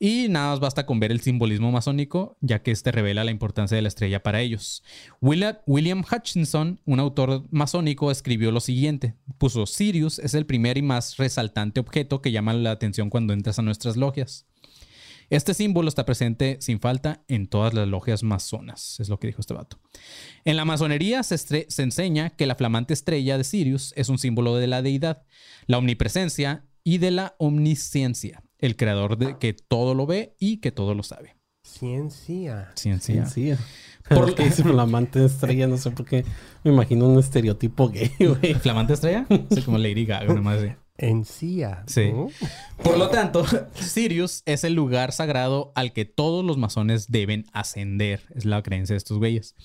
[0.01, 3.75] Y nada más basta con ver el simbolismo masónico, ya que este revela la importancia
[3.75, 4.81] de la estrella para ellos.
[5.19, 9.15] William Hutchinson, un autor masónico, escribió lo siguiente.
[9.37, 13.59] Puso, Sirius es el primer y más resaltante objeto que llama la atención cuando entras
[13.59, 14.45] a nuestras logias.
[15.29, 19.41] Este símbolo está presente sin falta en todas las logias masonas, es lo que dijo
[19.41, 19.79] este vato.
[20.43, 24.67] En la masonería se, enseña que la flamante estrella de Sirius es un símbolo de
[24.67, 25.23] la deidad,
[25.67, 30.71] la omnipresencia y de la omnisciencia, el creador de que todo lo ve y que
[30.71, 31.35] todo lo sabe.
[31.63, 32.71] Ciencia.
[32.75, 33.27] Ciencia.
[33.27, 33.53] Sí.
[34.09, 36.25] Por- que dice flamante estrella, no sé por qué.
[36.63, 38.55] Me imagino un estereotipo gay, güey.
[38.55, 39.27] ¿Flamante estrella?
[39.51, 40.79] Sí, como Lady Gaga, una madre así.
[40.99, 41.83] Encía.
[41.87, 42.11] Sí.
[42.11, 42.29] ¿no?
[42.83, 48.21] Por lo tanto, Sirius es el lugar sagrado al que todos los masones deben ascender.
[48.35, 49.55] Es la creencia de estos güeyes.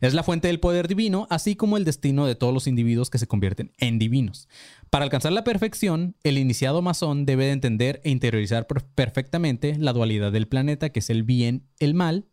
[0.00, 3.18] Es la fuente del poder divino, así como el destino de todos los individuos que
[3.18, 4.48] se convierten en divinos.
[4.90, 9.92] Para alcanzar la perfección, el iniciado masón debe de entender e interiorizar per- perfectamente la
[9.92, 12.28] dualidad del planeta, que es el bien, el mal,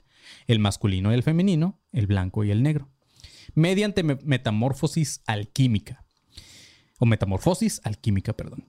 [0.45, 2.91] el masculino y el femenino, el blanco y el negro,
[3.55, 6.04] mediante me- metamorfosis alquímica.
[6.99, 8.65] O metamorfosis alquímica, perdón.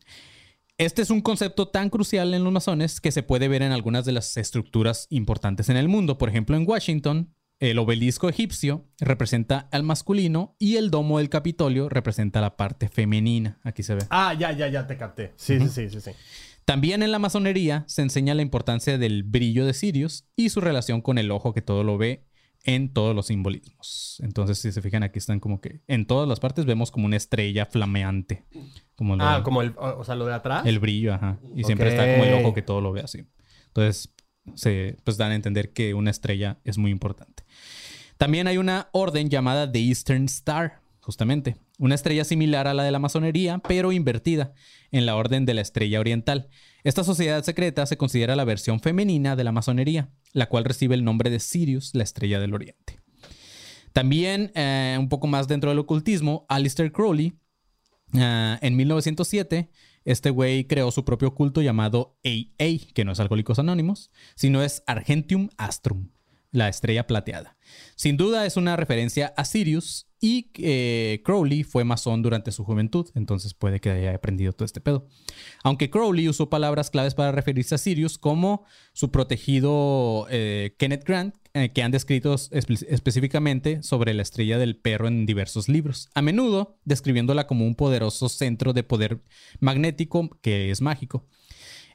[0.79, 4.05] Este es un concepto tan crucial en los masones que se puede ver en algunas
[4.05, 6.19] de las estructuras importantes en el mundo.
[6.19, 11.89] Por ejemplo, en Washington, el obelisco egipcio representa al masculino y el domo del Capitolio
[11.89, 13.59] representa la parte femenina.
[13.63, 14.03] Aquí se ve.
[14.11, 15.33] Ah, ya, ya, ya te capté.
[15.37, 16.11] Sí, sí, sí, sí, sí.
[16.67, 21.01] También en la masonería se enseña la importancia del brillo de Sirius y su relación
[21.01, 22.27] con el ojo que todo lo ve
[22.67, 24.21] en todos los simbolismos.
[24.23, 27.17] Entonces, si se fijan, aquí están como que en todas las partes vemos como una
[27.17, 28.45] estrella flameante.
[28.97, 30.67] Como lo- Ah, como el, o sea, lo de atrás.
[30.67, 31.39] el brillo, ajá.
[31.55, 33.25] Y siempre está como el ojo que todo lo ve así.
[33.69, 34.13] Entonces,
[34.55, 37.45] se pues dan a entender que una estrella es muy importante.
[38.19, 41.57] También hay una orden llamada The Eastern Star, justamente.
[41.79, 44.55] Una estrella similar a la de la masonería, pero invertida,
[44.91, 46.49] en la orden de la estrella oriental.
[46.87, 51.03] Esta sociedad secreta se considera la versión femenina de la masonería, la cual recibe el
[51.03, 53.01] nombre de Sirius, la estrella del oriente.
[53.93, 57.33] También, eh, un poco más dentro del ocultismo, Aleister Crowley,
[58.15, 59.69] ah, en 1907,
[60.05, 64.85] este güey creó su propio culto llamado AA, que no es Alcohólicos Anónimos, sino es
[64.87, 66.11] Argentium Astrum,
[66.57, 67.57] la estrella plateada.
[67.97, 73.11] Sin duda es una referencia a Sirius y eh, Crowley fue masón durante su juventud,
[73.15, 75.07] entonces puede que haya aprendido todo este pedo.
[75.63, 78.65] Aunque Crowley usó palabras claves para referirse a Sirius como
[78.95, 84.77] su protegido eh, Kenneth Grant, eh, que han descrito espe- específicamente sobre la estrella del
[84.77, 89.21] perro en diversos libros, a menudo describiéndola como un poderoso centro de poder
[89.61, 91.27] magnético que es mágico.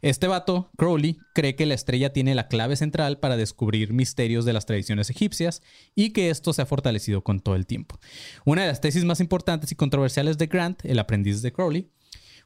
[0.02, 4.54] Este vato, Crowley, cree que la estrella tiene la clave central para descubrir misterios de
[4.54, 5.62] las tradiciones egipcias
[5.96, 8.00] y que esto se ha fortalecido con todo el tiempo.
[8.44, 11.92] Una de las tesis más importantes y controversiales de Grant, el aprendiz de Crowley,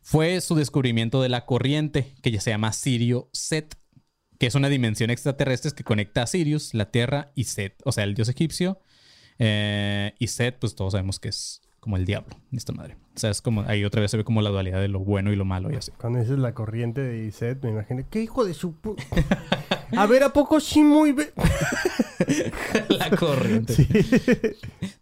[0.02, 3.76] fue su descubrimiento de la corriente que ya se llama Sirio Set,
[4.38, 8.04] que es una dimensión extraterrestre que conecta a Sirius, la Tierra y Set, o sea,
[8.04, 8.82] el dios egipcio.
[9.40, 12.98] eh, y Set, pues todos sabemos que es como el diablo, esta madre.
[13.16, 15.32] O sea, es como, ahí otra vez se ve como la dualidad de lo bueno
[15.32, 15.92] y lo malo y así.
[16.02, 18.04] Cuando dices la corriente de Iset, me imagino.
[18.10, 18.96] ¿Qué hijo de su pu-
[19.96, 21.16] A ver, ¿a poco sí muy
[22.90, 23.88] la corriente.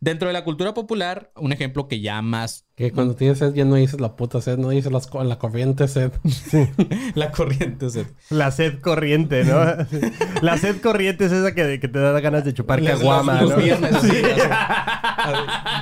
[0.02, 3.66] Dentro de la cultura popular, un ejemplo que ya más Que cuando tienes sed ya
[3.66, 6.12] no dices la puta sed, no dices las co- la corriente sed.
[7.14, 9.64] la corriente se- La sed corriente, ¿no?
[10.42, 13.58] la sed corriente es esa que, que te da ganas de chupar caguama, los ¿no?
[13.58, 14.10] viernes, sí.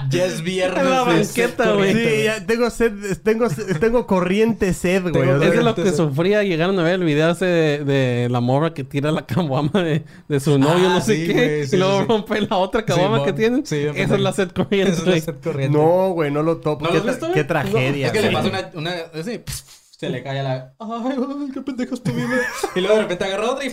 [0.09, 0.83] Ya es viernes.
[0.83, 1.93] La banqueta, sed güey.
[1.93, 2.91] Sí, ya tengo sed,
[3.23, 3.47] tengo,
[3.79, 5.13] tengo corriente sed, güey.
[5.13, 5.95] Tengo Es de lo que sed.
[5.95, 6.43] sufría.
[6.43, 10.03] Llegaron a ver el video ese de, de la morra que tira la caguama de,
[10.27, 11.65] de su novio, Ah, no sé sí, qué.
[11.67, 13.63] sí, y luego rompe la otra caguama que tienen.
[13.63, 14.91] Esa es la sed corriente.
[14.91, 15.77] Esa es la sed corriente.
[15.77, 16.80] No, güey, no lo topo.
[16.81, 17.47] ¿No qué, tra- visto, qué güey?
[17.47, 18.07] tragedia.
[18.07, 19.63] Es que le pasa una, una así, pf,
[19.97, 20.73] se le cae a la.
[20.79, 22.27] Ay, ay, qué pendejo es tu vida.
[22.75, 23.71] Y luego de repente agarra otra y.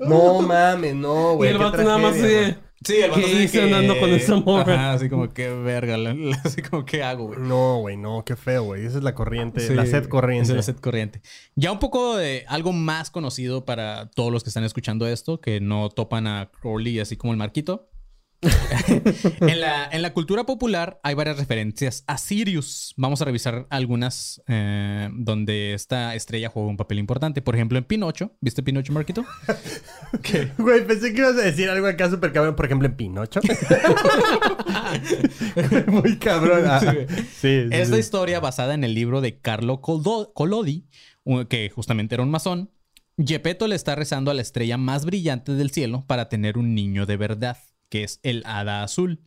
[0.00, 1.50] No mames, no, Y güey.
[1.50, 2.54] el qué vato nada más así.
[2.84, 4.74] Sí, el vato ¿Qué andando con esa morra?
[4.74, 5.96] Ajá, así como que verga.
[5.96, 7.40] la- la- Así como, ¿qué hago, güey?
[7.40, 8.86] No, güey, no, qué feo, güey.
[8.86, 10.44] Esa es la corriente, Sí, la sed corriente.
[10.44, 11.20] esa es la sed corriente.
[11.56, 15.60] Ya un poco de algo más conocido para todos los que están escuchando esto, que
[15.60, 17.88] no topan a Crowley así como el Marquito.
[19.40, 22.94] en, la, en la cultura popular hay varias referencias a Sirius.
[22.96, 27.42] Vamos a revisar algunas eh, donde esta estrella juega un papel importante.
[27.42, 28.36] Por ejemplo, en Pinocho.
[28.40, 29.24] ¿Viste Pinocho, Marquito?
[30.58, 32.54] Güey, pensé que ibas a decir algo acá súper cabrón.
[32.56, 33.40] Por ejemplo, en Pinocho.
[35.88, 36.64] Muy cabrón.
[36.66, 36.86] Ah, Sí,
[37.40, 38.00] sí, Esta sí.
[38.00, 40.86] historia basada en el libro de Carlo Coldo- Collodi,
[41.48, 42.70] que justamente era un masón.
[43.18, 47.04] Gepetto le está rezando a la estrella más brillante del cielo para tener un niño
[47.04, 49.20] de verdad, que es el hada azul.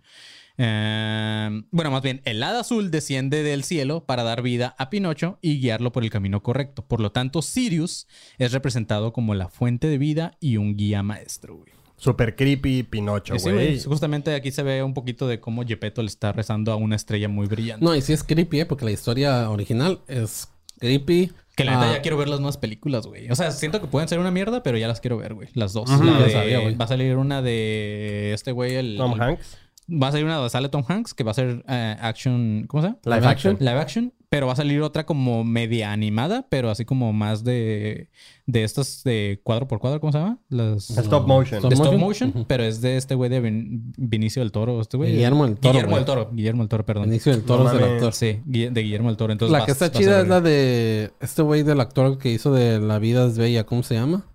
[0.58, 5.40] Eh, bueno, más bien, el hada azul desciende del cielo para dar vida a Pinocho
[5.42, 6.86] y guiarlo por el camino correcto.
[6.86, 11.56] Por lo tanto, Sirius es representado como la fuente de vida y un guía maestro,
[11.58, 11.72] güey.
[11.98, 13.68] Super creepy Pinocho, Y sí, güey.
[13.68, 16.96] güey, Justamente aquí se ve un poquito de cómo Gepetto le está rezando a una
[16.96, 17.86] estrella muy brillante.
[17.86, 18.66] No, y sí es creepy, ¿eh?
[18.66, 20.48] Porque la historia original es
[20.80, 21.32] creepy.
[21.56, 23.30] Que la neta ya quiero ver las nuevas películas, güey.
[23.30, 25.50] O sea, siento que pueden ser una mierda, pero ya las quiero ver, güey.
[25.54, 25.90] Las dos.
[25.90, 26.76] Ujú, La ya de- sabía, güey.
[26.76, 28.96] va a salir una de este güey, el.
[28.98, 29.58] Tom el- Hanks.
[29.92, 32.66] Va a salir una donde sale Tom Hanks, que va a ser eh, action.
[32.68, 33.00] ¿Cómo se llama?
[33.04, 33.58] Live action.
[33.60, 34.14] Live action.
[34.34, 38.08] Pero va a salir otra como media animada, pero así como más de.
[38.46, 40.40] De estas de cuadro por cuadro, ¿cómo se llama?
[40.48, 40.90] Las.
[40.90, 41.58] Stop motion.
[41.60, 42.00] Stop motion.
[42.00, 44.80] motion, pero es de este güey de Vin- Vinicio del Toro.
[44.80, 45.12] Este güey.
[45.12, 46.30] Guillermo del Toro, Guillermo del Toro.
[46.32, 47.10] Guillermo del Toro, perdón.
[47.10, 48.14] Inicio del toro No es el actor.
[48.14, 49.34] Sí, de Guillermo del Toro.
[49.34, 52.54] Entonces la vas- que está chida es la de este güey del actor que hizo
[52.54, 53.66] de La vida es bella.
[53.66, 54.26] ¿Cómo se llama?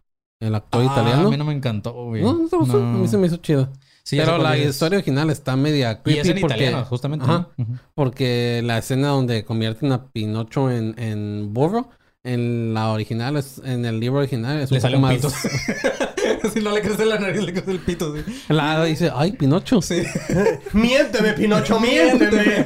[0.41, 1.29] El actor Ah, italiano.
[1.29, 2.23] A mí no me encantó, güey.
[2.23, 2.77] No, no gustó.
[2.85, 3.71] A mí se me hizo chido.
[4.07, 4.69] Sí, Pero la es.
[4.71, 7.25] historia original está media Y creepy es en porque, italiano, justamente.
[7.25, 7.49] Ajá.
[7.57, 7.64] ¿no?
[7.64, 7.73] Ujú.
[7.92, 11.90] porque la escena donde convierten a Pinocho en, en burro,
[12.23, 15.33] en la original, es, en el libro original es Le un sale poco un más...
[15.35, 16.49] pito.
[16.55, 18.14] si no le crece la nariz, le crece el pito.
[18.16, 18.23] Sí.
[18.49, 19.83] La dice, ay, Pinocho.
[19.83, 20.05] Sí.
[20.73, 22.64] Miénteme, Pinocho, miénteme.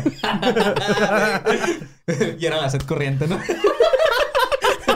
[2.38, 3.38] y era la sed corriente, ¿no?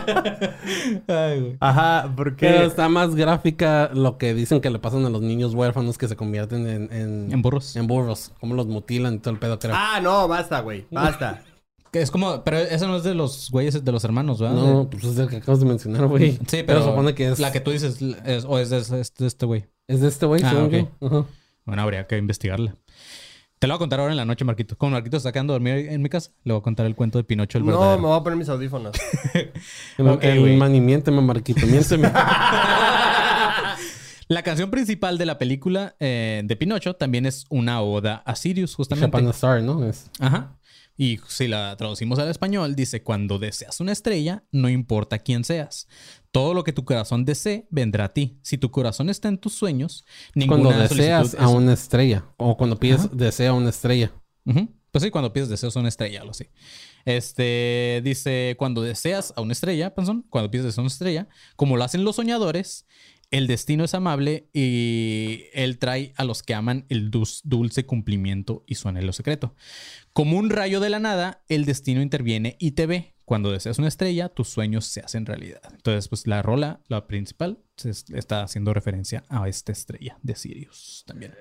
[1.08, 1.56] Ay, güey.
[1.60, 2.46] Ajá, porque...
[2.46, 6.08] Pero está más gráfica lo que dicen que le pasan a los niños huérfanos que
[6.08, 6.92] se convierten en...
[6.92, 7.76] En, En burros.
[7.76, 8.32] en burros.
[8.40, 9.74] Cómo los mutilan y todo el pedo, creo.
[9.76, 10.86] Ah, no, basta, güey.
[10.90, 11.42] Basta.
[11.94, 14.56] Que es como, pero eso no es de los güeyes de los hermanos, ¿verdad?
[14.56, 16.40] no, pues es el que acabas de mencionar, güey.
[16.48, 17.38] Sí, pero, supone que es...
[17.38, 19.66] la que tú dices es, o es de, es de este güey.
[19.86, 20.72] Es de este güey, Ah, según ok.
[20.72, 21.06] yo.
[21.06, 21.24] Ajá.
[21.64, 22.74] Bueno, habría que investigarla.
[23.58, 24.76] Te lo voy a contar ahora en la noche, Marquito.
[24.76, 27.18] Como Marquito está quedando a dormir en mi casa, le voy a contar el cuento
[27.18, 28.94] de Pinocho el No, me voy a poner mis audífonos.
[29.98, 30.56] El, Ok, güey.
[30.56, 32.10] mani, miénteme, Marquito, miénteme.
[34.28, 38.74] La canción principal de la película eh, de Pinocho también es una oda a Sirius,
[38.74, 39.06] justamente.
[39.06, 39.86] Chapana Star, ¿no?
[39.86, 40.10] Es...
[40.18, 40.56] Ajá.
[40.96, 45.88] Y si la traducimos al español, dice, cuando deseas una estrella, no importa quién seas.
[46.34, 48.40] Todo lo que tu corazón desee, vendrá a ti.
[48.42, 52.24] Si tu corazón está en tus sueños, ninguna Cuando deseas a una estrella.
[52.38, 54.12] O cuando pides desea una estrella.
[54.90, 56.50] Pues sí, cuando pides deseos a una estrella, lo sé.
[57.04, 61.76] Este dice: Cuando deseas a una estrella, Panzón, cuando pides deseos a una estrella, como
[61.76, 62.86] lo hacen los soñadores,
[63.30, 68.74] el destino es amable y él trae a los que aman el dulce cumplimiento y
[68.74, 69.54] su anhelo secreto.
[70.12, 73.13] Como un rayo de la nada, el destino interviene y te ve.
[73.24, 75.60] Cuando deseas una estrella, tus sueños se hacen realidad.
[75.72, 81.04] Entonces, pues la rola, la principal, se está haciendo referencia a esta estrella de Sirius
[81.06, 81.34] también.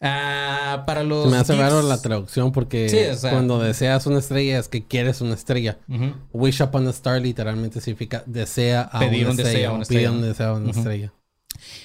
[0.00, 1.24] Ah, para los.
[1.24, 4.68] Se me hace raro la traducción porque Sí, o sea- cuando deseas una estrella es
[4.68, 5.78] que quieres una estrella.
[6.32, 9.68] Wish upon a star literalmente significa desea a Pedir una un deseo estrella.
[9.68, 10.10] a una o pide estrella.
[10.12, 11.12] un deseo a una estrella.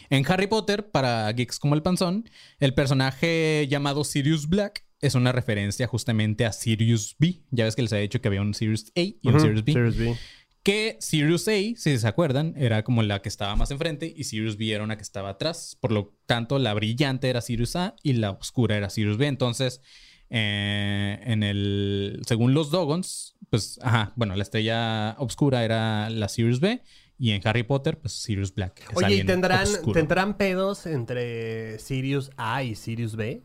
[0.10, 5.32] En Harry Potter, para geeks como el panzón, el personaje llamado Sirius Black es una
[5.32, 7.42] referencia justamente a Sirius B.
[7.50, 9.74] Ya ves que les había dicho que había un Sirius A y un Sirius B.
[9.74, 10.16] Sirius B.
[10.64, 14.58] Que Sirius A, si se acuerdan, era como la que estaba más enfrente y Sirius
[14.58, 15.76] B era una que estaba atrás.
[15.80, 19.26] Por lo tanto, la brillante era Sirius A y la oscura era Sirius B.
[19.26, 19.82] Entonces,
[20.30, 22.22] eh, en el.
[22.28, 26.84] Según los Dogons, pues, ajá, bueno, la estrella oscura era la Sirius B
[27.18, 28.82] y en Harry Potter, pues Sirius Black.
[28.90, 29.94] es Oye, ¿y tendrán, oscuro.
[29.94, 33.44] tendrán pedos entre Sirius A y Sirius B?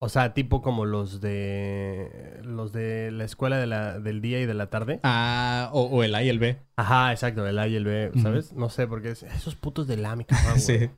[0.00, 4.46] O sea, tipo como los de los de la escuela de la, del día y
[4.46, 5.00] de la tarde.
[5.02, 6.56] Ah, o, o el A y el B.
[6.76, 8.52] Ajá, exacto, el A y el B, ¿sabes?
[8.52, 10.60] No sé, porque es- esos putos de la mi cabrón, güey.
[10.60, 10.90] Sí,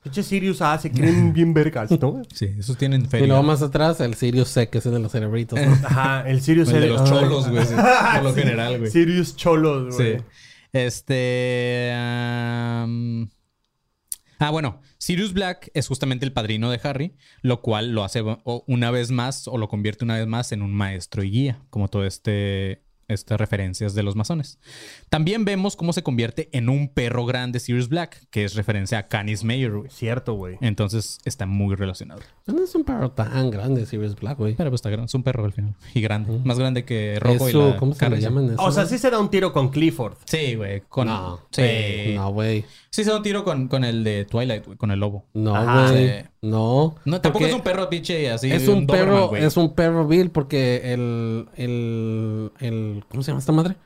[0.00, 2.22] Pinche Sirius A se creen bien vergas, ¿no?
[2.32, 3.26] sí, esos tienen Y feria.
[3.26, 5.58] luego más atrás el Sirius C, que es el de los cerebritos.
[5.60, 5.72] ¿no?
[5.84, 7.64] Ajá, el Sirius El de A- los cholos, güey.
[7.66, 8.90] Por lo Sí, general, güey.
[8.92, 10.18] Sirius cholos, güey.
[10.18, 10.24] Sí.
[10.72, 11.90] Este.
[11.92, 13.28] am,
[14.38, 18.90] Ah, bueno, Sirius Black es justamente el padrino de Harry, lo cual lo hace una
[18.90, 22.04] vez más o lo convierte una vez más en un maestro y guía, como todo
[22.04, 24.58] este estas referencias de los masones.
[25.08, 29.08] También vemos cómo se convierte en un perro grande Sirius Black, que es referencia a
[29.08, 29.90] Canis Mayer, güey.
[29.90, 30.56] Cierto, güey.
[30.60, 32.20] Entonces está muy relacionado.
[32.46, 34.54] No es un perro tan grande, Sirius Black, güey.
[34.54, 35.74] Pero pues está grande, es un perro al final.
[35.94, 36.38] Y grande.
[36.44, 38.62] Más grande que Rojo y la ¿Cómo se le llaman eso?
[38.62, 40.16] O sea, sí se da un tiro con Clifford.
[40.26, 40.82] Sí, güey.
[40.82, 41.08] Con...
[41.08, 41.40] No.
[41.50, 42.14] Sí.
[42.14, 42.64] No, güey.
[42.90, 44.76] Sí se da un tiro con, con el de Twilight, güey.
[44.76, 45.26] Con el lobo.
[45.34, 46.24] No, güey.
[46.40, 46.94] No.
[47.04, 48.50] No, tampoco es un perro pinche así.
[48.50, 53.40] Es un Doberman, perro, es un perro vil porque el, el, el, ¿cómo se llama
[53.40, 53.76] esta madre?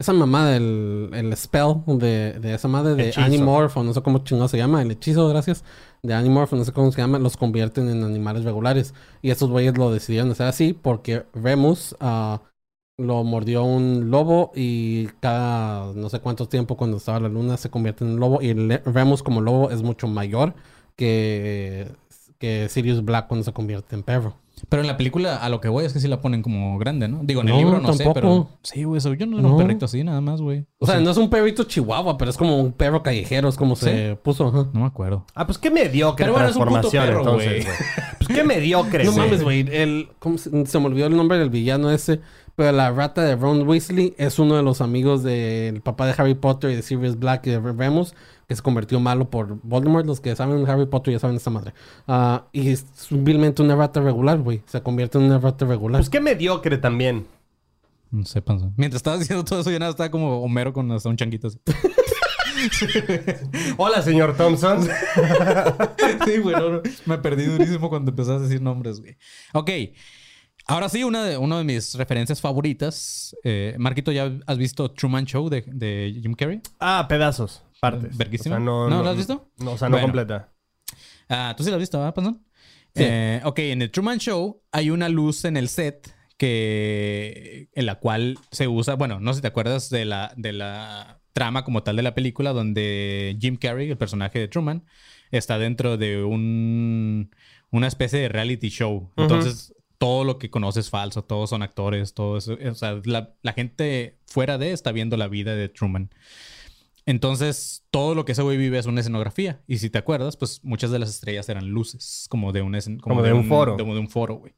[0.00, 3.20] Esa mamada, el, el spell de, de esa madre de Hechizo.
[3.20, 5.62] Animorph, o no sé cómo chingado se llama, el hechizo, gracias,
[6.02, 8.94] de Animorph, no sé cómo se llama, los convierten en animales regulares.
[9.20, 12.40] Y estos güeyes lo decidieron hacer así porque Remus ah,
[12.98, 17.68] lo mordió un lobo y cada no sé cuánto tiempo cuando estaba la luna se
[17.68, 18.40] convierte en un lobo.
[18.40, 20.54] Y el Remus como lobo es mucho mayor
[20.96, 21.88] que,
[22.38, 24.34] que Sirius Black cuando se convierte en perro.
[24.68, 27.08] Pero en la película, a lo que voy es que sí la ponen como grande,
[27.08, 27.20] ¿no?
[27.22, 28.14] Digo, en el No, libro no sé, tampoco.
[28.14, 28.48] pero.
[28.62, 30.66] Sí, güey, yo no era un perrito así, nada más, güey.
[30.78, 33.74] O sea, no es un perrito chihuahua, pero es como un perro callejero, es como
[33.74, 34.48] se puso.
[34.48, 34.68] ajá.
[34.74, 35.24] No me acuerdo.
[35.34, 37.76] Ah, pues qué mediocre Pero bueno, es un puto perro, entonces, güey.
[38.18, 39.60] Pues qué mediocre, No mames, güey.
[39.70, 42.20] El, ¿cómo se, se me olvidó el nombre del villano ese.
[42.56, 46.34] Pero la rata de Ron Weasley es uno de los amigos del papá de Harry
[46.34, 48.14] Potter y de Sirius Black y de Remus,
[48.48, 50.06] que se convirtió malo por Voldemort.
[50.06, 51.72] Los que saben Harry Potter ya saben esta madre.
[52.06, 54.62] Ah, y es vilmente una rata regular, güey.
[54.66, 56.00] Se convierte en una rata regular.
[56.00, 57.26] Pues qué mediocre también.
[58.10, 58.70] No sé, panza.
[58.76, 61.60] Mientras estabas diciendo todo eso, yo nada estaba como Homero con hasta un changuito así.
[63.76, 64.82] Hola, señor Thompson.
[66.24, 66.82] sí, güey, no, no.
[67.06, 69.16] me perdí durísimo cuando empezaste a decir nombres, güey.
[69.52, 69.70] Ok.
[70.66, 73.34] Ahora sí, una de, una de mis referencias favoritas.
[73.44, 76.60] Eh, Marquito, ¿ya has visto Truman Show de, de Jim Carrey?
[76.78, 77.62] ah, pedazos.
[77.80, 78.16] Partes.
[78.16, 78.56] Verguísima.
[78.56, 79.50] O sea, no, ¿No, ¿la has visto?
[79.58, 80.06] No, o sea, no Bueno.
[80.08, 80.52] completa.
[81.28, 82.44] Ah, ¿tú sí la has visto, verdad, Panzón?
[82.94, 83.02] Sí.
[83.06, 87.96] Eh, ok, en el Truman Show hay una luz en el set que en la
[87.96, 91.82] cual se usa, bueno, no sé si te acuerdas de la, de la trama como
[91.82, 94.84] tal de la película donde Jim Carrey, el personaje de Truman,
[95.30, 97.30] está dentro de un
[97.70, 99.10] una especie de reality show.
[99.16, 103.34] Entonces, todo lo que conoces es falso, todos son actores, todo eso, o sea, la,
[103.42, 106.08] la gente fuera de está viendo la vida de Truman.
[107.06, 109.60] Entonces, todo lo que ese güey vive es una escenografía.
[109.66, 113.00] Y si te acuerdas, pues muchas de las estrellas eran luces, como de un, escen-
[113.00, 113.76] Como de un foro.
[113.76, 114.54] Como de un foro, güey.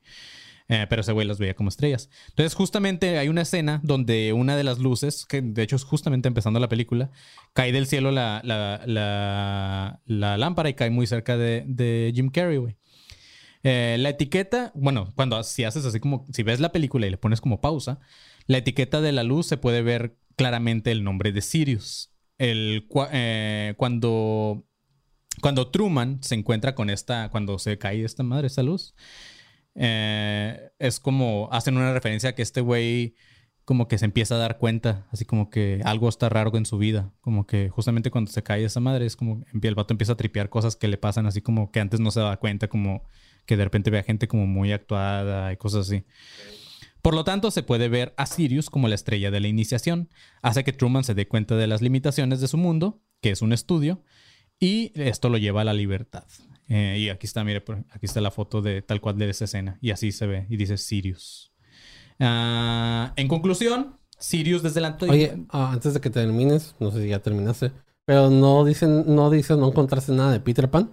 [0.69, 2.09] Eh, pero ese güey las veía como estrellas.
[2.29, 6.29] Entonces, justamente hay una escena donde una de las luces, que de hecho es justamente
[6.29, 7.11] empezando la película,
[7.53, 12.31] cae del cielo la, la, la, la lámpara y cae muy cerca de, de Jim
[12.31, 12.77] Carrey, güey.
[13.63, 17.17] Eh, la etiqueta, bueno, cuando si haces así como, si ves la película y le
[17.17, 18.01] pones como pausa,
[18.47, 22.13] la etiqueta de la luz se puede ver claramente el nombre de Sirius.
[22.39, 24.65] El, eh, cuando,
[25.41, 28.95] cuando Truman se encuentra con esta, cuando se cae esta madre, esta luz,
[29.75, 33.15] eh, es como, hacen una referencia a que este güey
[33.65, 36.79] como que se empieza a dar cuenta, así como que algo está raro en su
[36.79, 40.17] vida, como que justamente cuando se cae esa madre es como el vato empieza a
[40.17, 43.05] tripear cosas que le pasan así como que antes no se daba cuenta, como
[43.47, 46.05] que de repente ve a gente como muy actuada y cosas así.
[47.03, 50.09] Por lo tanto, se puede ver a Sirius como la estrella de la iniciación.
[50.41, 53.53] Hace que Truman se dé cuenta de las limitaciones de su mundo, que es un
[53.53, 54.03] estudio,
[54.61, 56.25] y esto lo lleva a la libertad.
[56.69, 59.79] Eh, y aquí está, mire, aquí está la foto de tal cual de esa escena.
[59.81, 61.53] Y así se ve, y dice Sirius.
[62.21, 64.97] Ah, en conclusión, Sirius desde la...
[65.09, 67.73] Oye, ah, antes de que termines, no sé si ya terminaste,
[68.05, 70.93] pero no dicen, no dices, no encontraste nada de Peter Pan.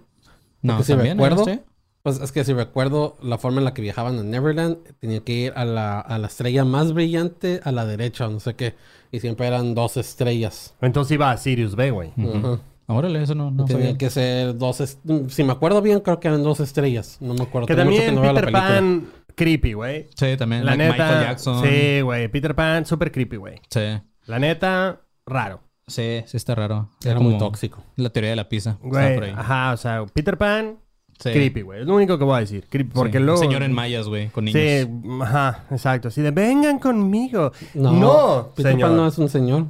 [0.60, 1.36] no, si también, ¿eh?
[1.44, 1.60] ¿Sí?
[2.02, 5.32] Pues es que si recuerdo la forma en la que viajaban a Neverland, tenía que
[5.32, 8.74] ir a la, a la estrella más brillante a la derecha, no sé qué.
[9.12, 10.74] Y siempre eran dos estrellas.
[10.80, 12.12] Entonces iba a Sirius B, güey.
[12.18, 12.60] Ajá.
[12.86, 13.98] Órale, eso no, no Tenía sabía.
[13.98, 14.80] que ser dos.
[14.80, 17.18] est- Si me acuerdo bien, creo que eran dos estrellas.
[17.20, 17.66] No me acuerdo.
[17.68, 18.50] Que Tengo mucho también no Peter.
[18.52, 20.08] Pan, creepy, güey.
[20.16, 20.64] Sí, también.
[20.64, 20.92] La neta.
[20.94, 21.62] Michael Jackson.
[21.64, 22.28] Sí, güey.
[22.28, 23.60] Peter Pan, súper creepy, güey.
[23.68, 24.00] Sí.
[24.26, 25.60] La neta, raro.
[25.86, 26.88] Sí, sí está raro.
[27.04, 27.82] Era Como muy tóxico.
[27.96, 28.78] La teoría de la pizza.
[28.82, 30.78] Güey, ajá, o sea, Peter Pan,
[31.20, 31.30] Sí.
[31.32, 31.80] creepy, güey.
[31.82, 32.66] Es lo único que voy a decir.
[32.68, 33.24] Creepy, porque Sí.
[33.24, 33.38] luego...
[33.40, 34.60] Señor en mayas, güey, con niños.
[34.60, 34.88] Sí,
[35.22, 36.08] ajá, exacto.
[36.08, 37.52] Así de, vengan conmigo.
[37.74, 38.88] No, No, Peter señor.
[38.88, 39.66] Pan no es un señor.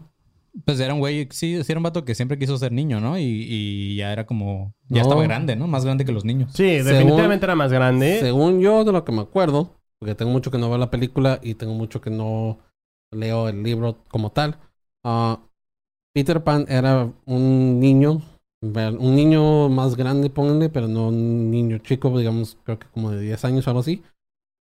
[0.65, 3.17] Pues era un güey, sí, sí era un vato que siempre quiso ser niño, ¿no?
[3.19, 5.09] Y, y ya era como, ya No.
[5.09, 5.67] estaba grande, ¿no?
[5.69, 6.51] Más grande que los niños.
[6.55, 8.19] Sí, Según- definitivamente era más grande.
[8.21, 11.39] Según yo, de lo que me acuerdo, porque tengo mucho que no veo la película
[11.43, 12.59] y tengo mucho que no
[13.13, 14.59] leo el libro como tal.
[15.05, 15.39] ah,
[16.13, 18.21] Peter Pan era un niño,
[18.63, 23.21] un niño más grande, pónganle, pero no un niño chico, digamos, creo que como de
[23.21, 24.03] 10 años o algo así,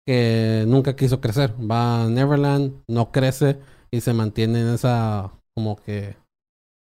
[0.05, 1.53] que nunca quiso crecer.
[1.59, 3.59] Va a Neverland, no crece
[3.91, 6.15] y se mantiene en esa, como que,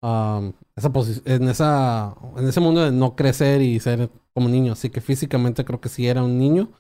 [0.03, 0.91] um, esa
[1.27, 4.73] en esa, en ese mundo de no crecer y ser como niño.
[4.73, 6.73] Así que físicamente creo que sí era un niño,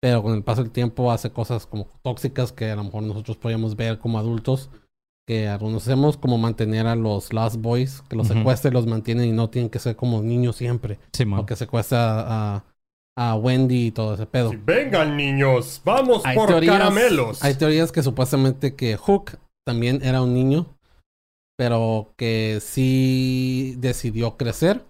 [0.00, 3.36] pero con el paso del tiempo hace cosas como tóxicas que a lo mejor nosotros
[3.36, 4.70] podríamos ver como adultos,
[5.28, 9.28] que algunos hacemos, como mantener a los Last Boys, que los secuestran y los mantienen
[9.28, 12.64] y no tienen que ser como niños siempre, Sí, o que secuestra a,
[13.14, 14.52] a Wendy y todo ese pedo.
[14.64, 17.44] Vengan, niños, vamos Hay por teorías, caramelos.
[17.44, 20.78] hay teorías que supuestamente que Hook también era un niño,
[21.58, 24.82] pero que sí decidió crecer.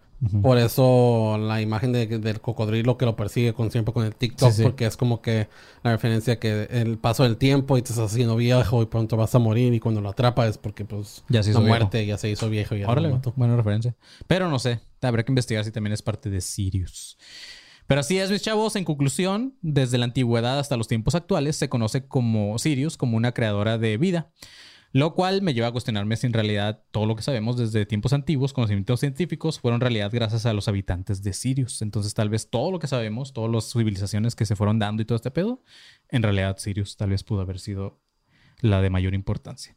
[0.42, 4.50] Por eso la imagen de- del cocodrilo que lo persigue con siempre con el TikTok,
[4.50, 4.62] Sí, sí.
[4.64, 5.48] porque es como que
[5.84, 9.32] la referencia que el paso del tiempo y te estás haciendo viejo y pronto vas
[9.36, 11.68] a morir y cuando lo atrapa es porque pues Ya se la hizo viejo.
[11.78, 13.32] muerte ya se hizo viejo y ya Órale, lo mató.
[13.36, 13.94] buena referencia.
[14.26, 17.16] Pero no sé, habrá que investigar si también es parte de Sirius.
[17.86, 18.76] Pero así es, mis chavos.
[18.76, 23.32] En conclusión, desde la antigüedad hasta los tiempos actuales se conoce como Sirius como una
[23.32, 24.30] creadora de vida.
[24.92, 28.12] Lo cual me lleva a cuestionarme si en realidad todo lo que sabemos desde tiempos
[28.12, 31.82] antiguos, conocimientos científicos, fueron realidad gracias a los habitantes de Sirius.
[31.82, 35.04] Entonces tal vez todo lo que sabemos, todas las civilizaciones que se fueron dando y
[35.04, 35.62] todo este pedo,
[36.08, 38.00] en realidad Sirius tal vez pudo haber sido
[38.60, 39.76] la de mayor importancia.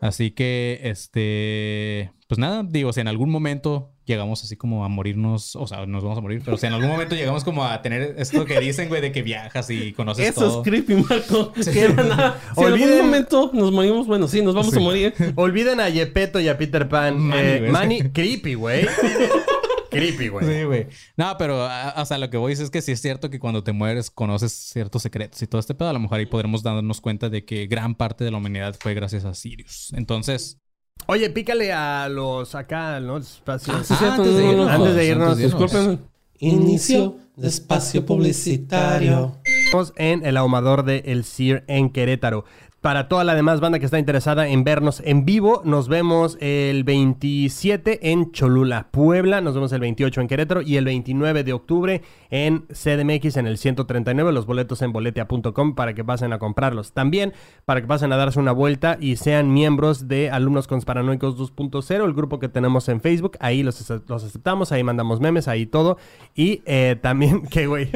[0.00, 5.54] Así que, este, pues nada, digo, si en algún momento llegamos así como a morirnos,
[5.54, 8.14] o sea, nos vamos a morir, pero si en algún momento llegamos como a tener
[8.18, 10.62] esto que dicen, güey, de que viajas y conoces Eso todo.
[10.62, 11.52] es creepy, Marco.
[11.52, 12.40] Que era nada.
[12.56, 15.14] Si en algún momento nos morimos, bueno, sí, nos vamos a morir.
[15.36, 17.18] Olviden a Yepeto y a Peter Pan.
[17.18, 17.68] Manny, Eh.
[17.70, 18.86] Manny, creepy, güey.
[19.90, 20.46] creepy, güey.
[20.46, 20.86] Sí, güey.
[21.16, 23.30] No, pero, a- o sea, lo que voy a decir es que sí es cierto
[23.30, 25.88] que cuando te mueres conoces ciertos secretos y todo este pedo.
[25.88, 28.94] A lo mejor ahí podremos darnos cuenta de que gran parte de la humanidad fue
[28.94, 29.92] gracias a Sirius.
[29.94, 30.58] Entonces,
[31.06, 33.16] Oye, pícale a los acá, ¿no?
[33.18, 33.86] Espacios.
[33.86, 36.00] Sí, cierto, antes de no, no, irnos, no, antes de irnos, Disculpen.
[36.40, 39.36] Inicio de espacio publicitario.
[39.64, 42.44] Estamos en el ahumador de El Sir en Querétaro.
[42.80, 46.84] Para toda la demás banda que está interesada en vernos en vivo, nos vemos el
[46.84, 49.40] 27 en Cholula, Puebla.
[49.40, 53.58] Nos vemos el 28 en Querétaro y el 29 de octubre en CDMX en el
[53.58, 54.32] 139.
[54.32, 56.92] Los boletos en boletia.com para que pasen a comprarlos.
[56.92, 57.32] También
[57.64, 62.14] para que pasen a darse una vuelta y sean miembros de Alumnos Conspiranoicos 2.0, el
[62.14, 63.38] grupo que tenemos en Facebook.
[63.40, 65.98] Ahí los aceptamos, ahí mandamos memes, ahí todo.
[66.32, 67.90] Y eh, también, ¿qué güey?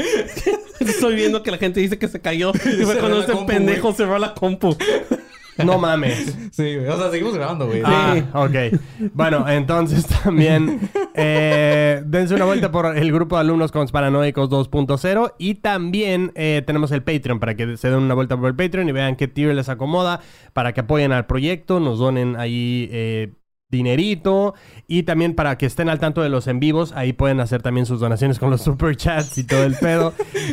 [0.81, 2.53] Estoy viendo que la gente dice que se cayó.
[2.65, 4.77] Y fue cuando este compu, pendejo cerró la compu.
[5.59, 6.35] No mames.
[6.51, 6.89] sí, güey.
[6.89, 7.83] O sea, seguimos grabando, güey.
[7.85, 8.81] Ah, ok.
[9.13, 15.35] Bueno, entonces también eh, dense una vuelta por el grupo de alumnos con Paranoicos 2.0
[15.39, 18.89] y también eh, tenemos el Patreon para que se den una vuelta por el Patreon
[18.89, 20.21] y vean qué tier les acomoda
[20.55, 23.33] para que apoyen al proyecto, nos donen ahí eh,
[23.73, 24.55] dinerito
[24.87, 27.87] y también para que estén al tanto de los en vivos, ahí pueden hacer también
[27.87, 30.13] sus donaciones con los super chats y todo el pedo.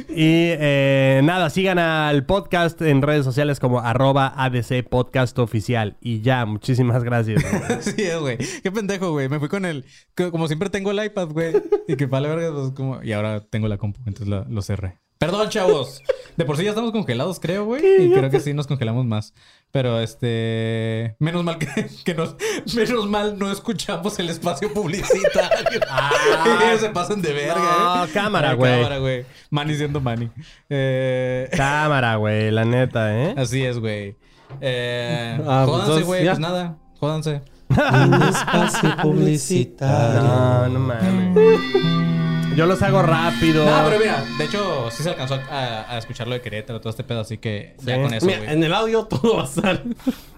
[0.10, 5.98] y eh, nada, sigan al podcast en redes sociales como arroba ADC Podcast Oficial.
[6.02, 7.44] Y ya, muchísimas gracias.
[7.82, 8.38] Sí, es, güey.
[8.64, 9.28] Qué pendejo, güey.
[9.30, 9.84] Me fui con el.
[10.32, 11.54] Como siempre tengo el iPad, güey.
[11.88, 13.04] Y que vale verga, pues como.
[13.04, 14.98] Y ahora tengo la compu, entonces la- lo cerré.
[15.20, 16.02] Perdón, chavos.
[16.38, 18.06] De por sí ya estamos congelados, creo, güey.
[18.06, 19.34] Y creo que sí nos congelamos más.
[19.70, 21.18] Pero este.
[21.20, 21.68] Menos mal que,
[22.06, 22.38] que nos.
[22.74, 25.82] Menos mal no escuchamos el espacio publicitario.
[26.80, 28.10] Se pasan de verga, No, eh.
[28.14, 28.78] cámara, güey.
[28.78, 29.26] Cámara, güey.
[29.50, 30.32] Manny siendo Manny.
[30.70, 31.50] Eh.
[31.52, 33.36] Cámara, güey, la neta, ¿eh?
[33.38, 34.16] Así es, güey.
[34.62, 36.26] Eh, Ah, pues jódanse, güey.
[36.26, 37.42] Pues nada, jódanse.
[37.70, 40.22] Un espacio publicitario.
[40.24, 42.19] No, no mames.
[42.60, 43.66] Yo los hago rápido.
[43.66, 46.90] No, pero mira, de hecho, sí se alcanzó a, a escuchar lo de Querétaro, todo
[46.90, 48.02] este pedo, así que ya Sí.
[48.02, 49.82] con eso, Mira, en el audio todo va a estar.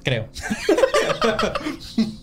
[0.04, 0.28] Creo.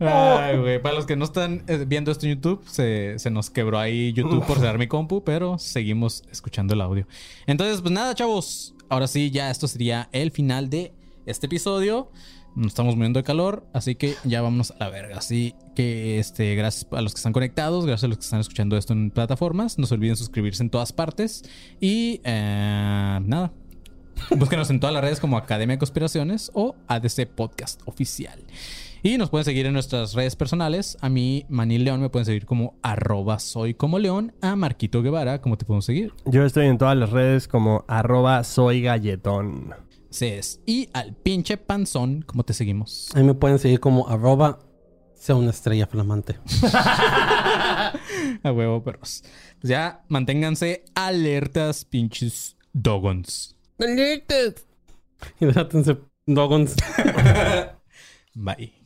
[0.00, 0.80] Ay, güey.
[0.80, 4.12] Para los que no están eh, viendo esto en YouTube, se, se nos quebró ahí
[4.12, 7.06] YouTube por cerrar mi compu, pero seguimos escuchando el audio.
[7.46, 8.74] Entonces, pues nada, chavos.
[8.88, 10.92] Ahora sí, ya esto sería el final de
[11.26, 12.10] este episodio.
[12.56, 15.18] Nos estamos muriendo de calor, así que ya vámonos a la verga.
[15.18, 18.76] Así que, este, gracias a los que están conectados, gracias a los que están escuchando
[18.76, 19.78] esto en plataformas.
[19.78, 21.44] No se olviden suscribirse en todas partes.
[21.80, 23.52] Y eh, nada,
[24.36, 28.44] Búsquenos en todas las redes como Academia de Conspiraciones o ADC Podcast Oficial.
[29.02, 30.98] Y nos pueden seguir en nuestras redes personales.
[31.00, 34.32] A mí, Manil León, me pueden seguir como arroba soy como león.
[34.40, 36.12] A Marquito Guevara, ¿cómo te podemos seguir?
[36.24, 39.85] Yo estoy en todas las redes como arroba soy galletón.
[40.10, 40.60] Ces.
[40.66, 43.08] Y al pinche panzón, ¿cómo te seguimos?
[43.14, 44.60] Ahí me pueden seguir como arroba
[45.26, 46.38] sea una estrella flamante.
[48.42, 49.24] A huevo, perros.
[49.60, 53.56] Pues ya manténganse alertas, pinches dogons.
[55.40, 56.76] Hidrátense, dogons.
[58.34, 58.85] Bye.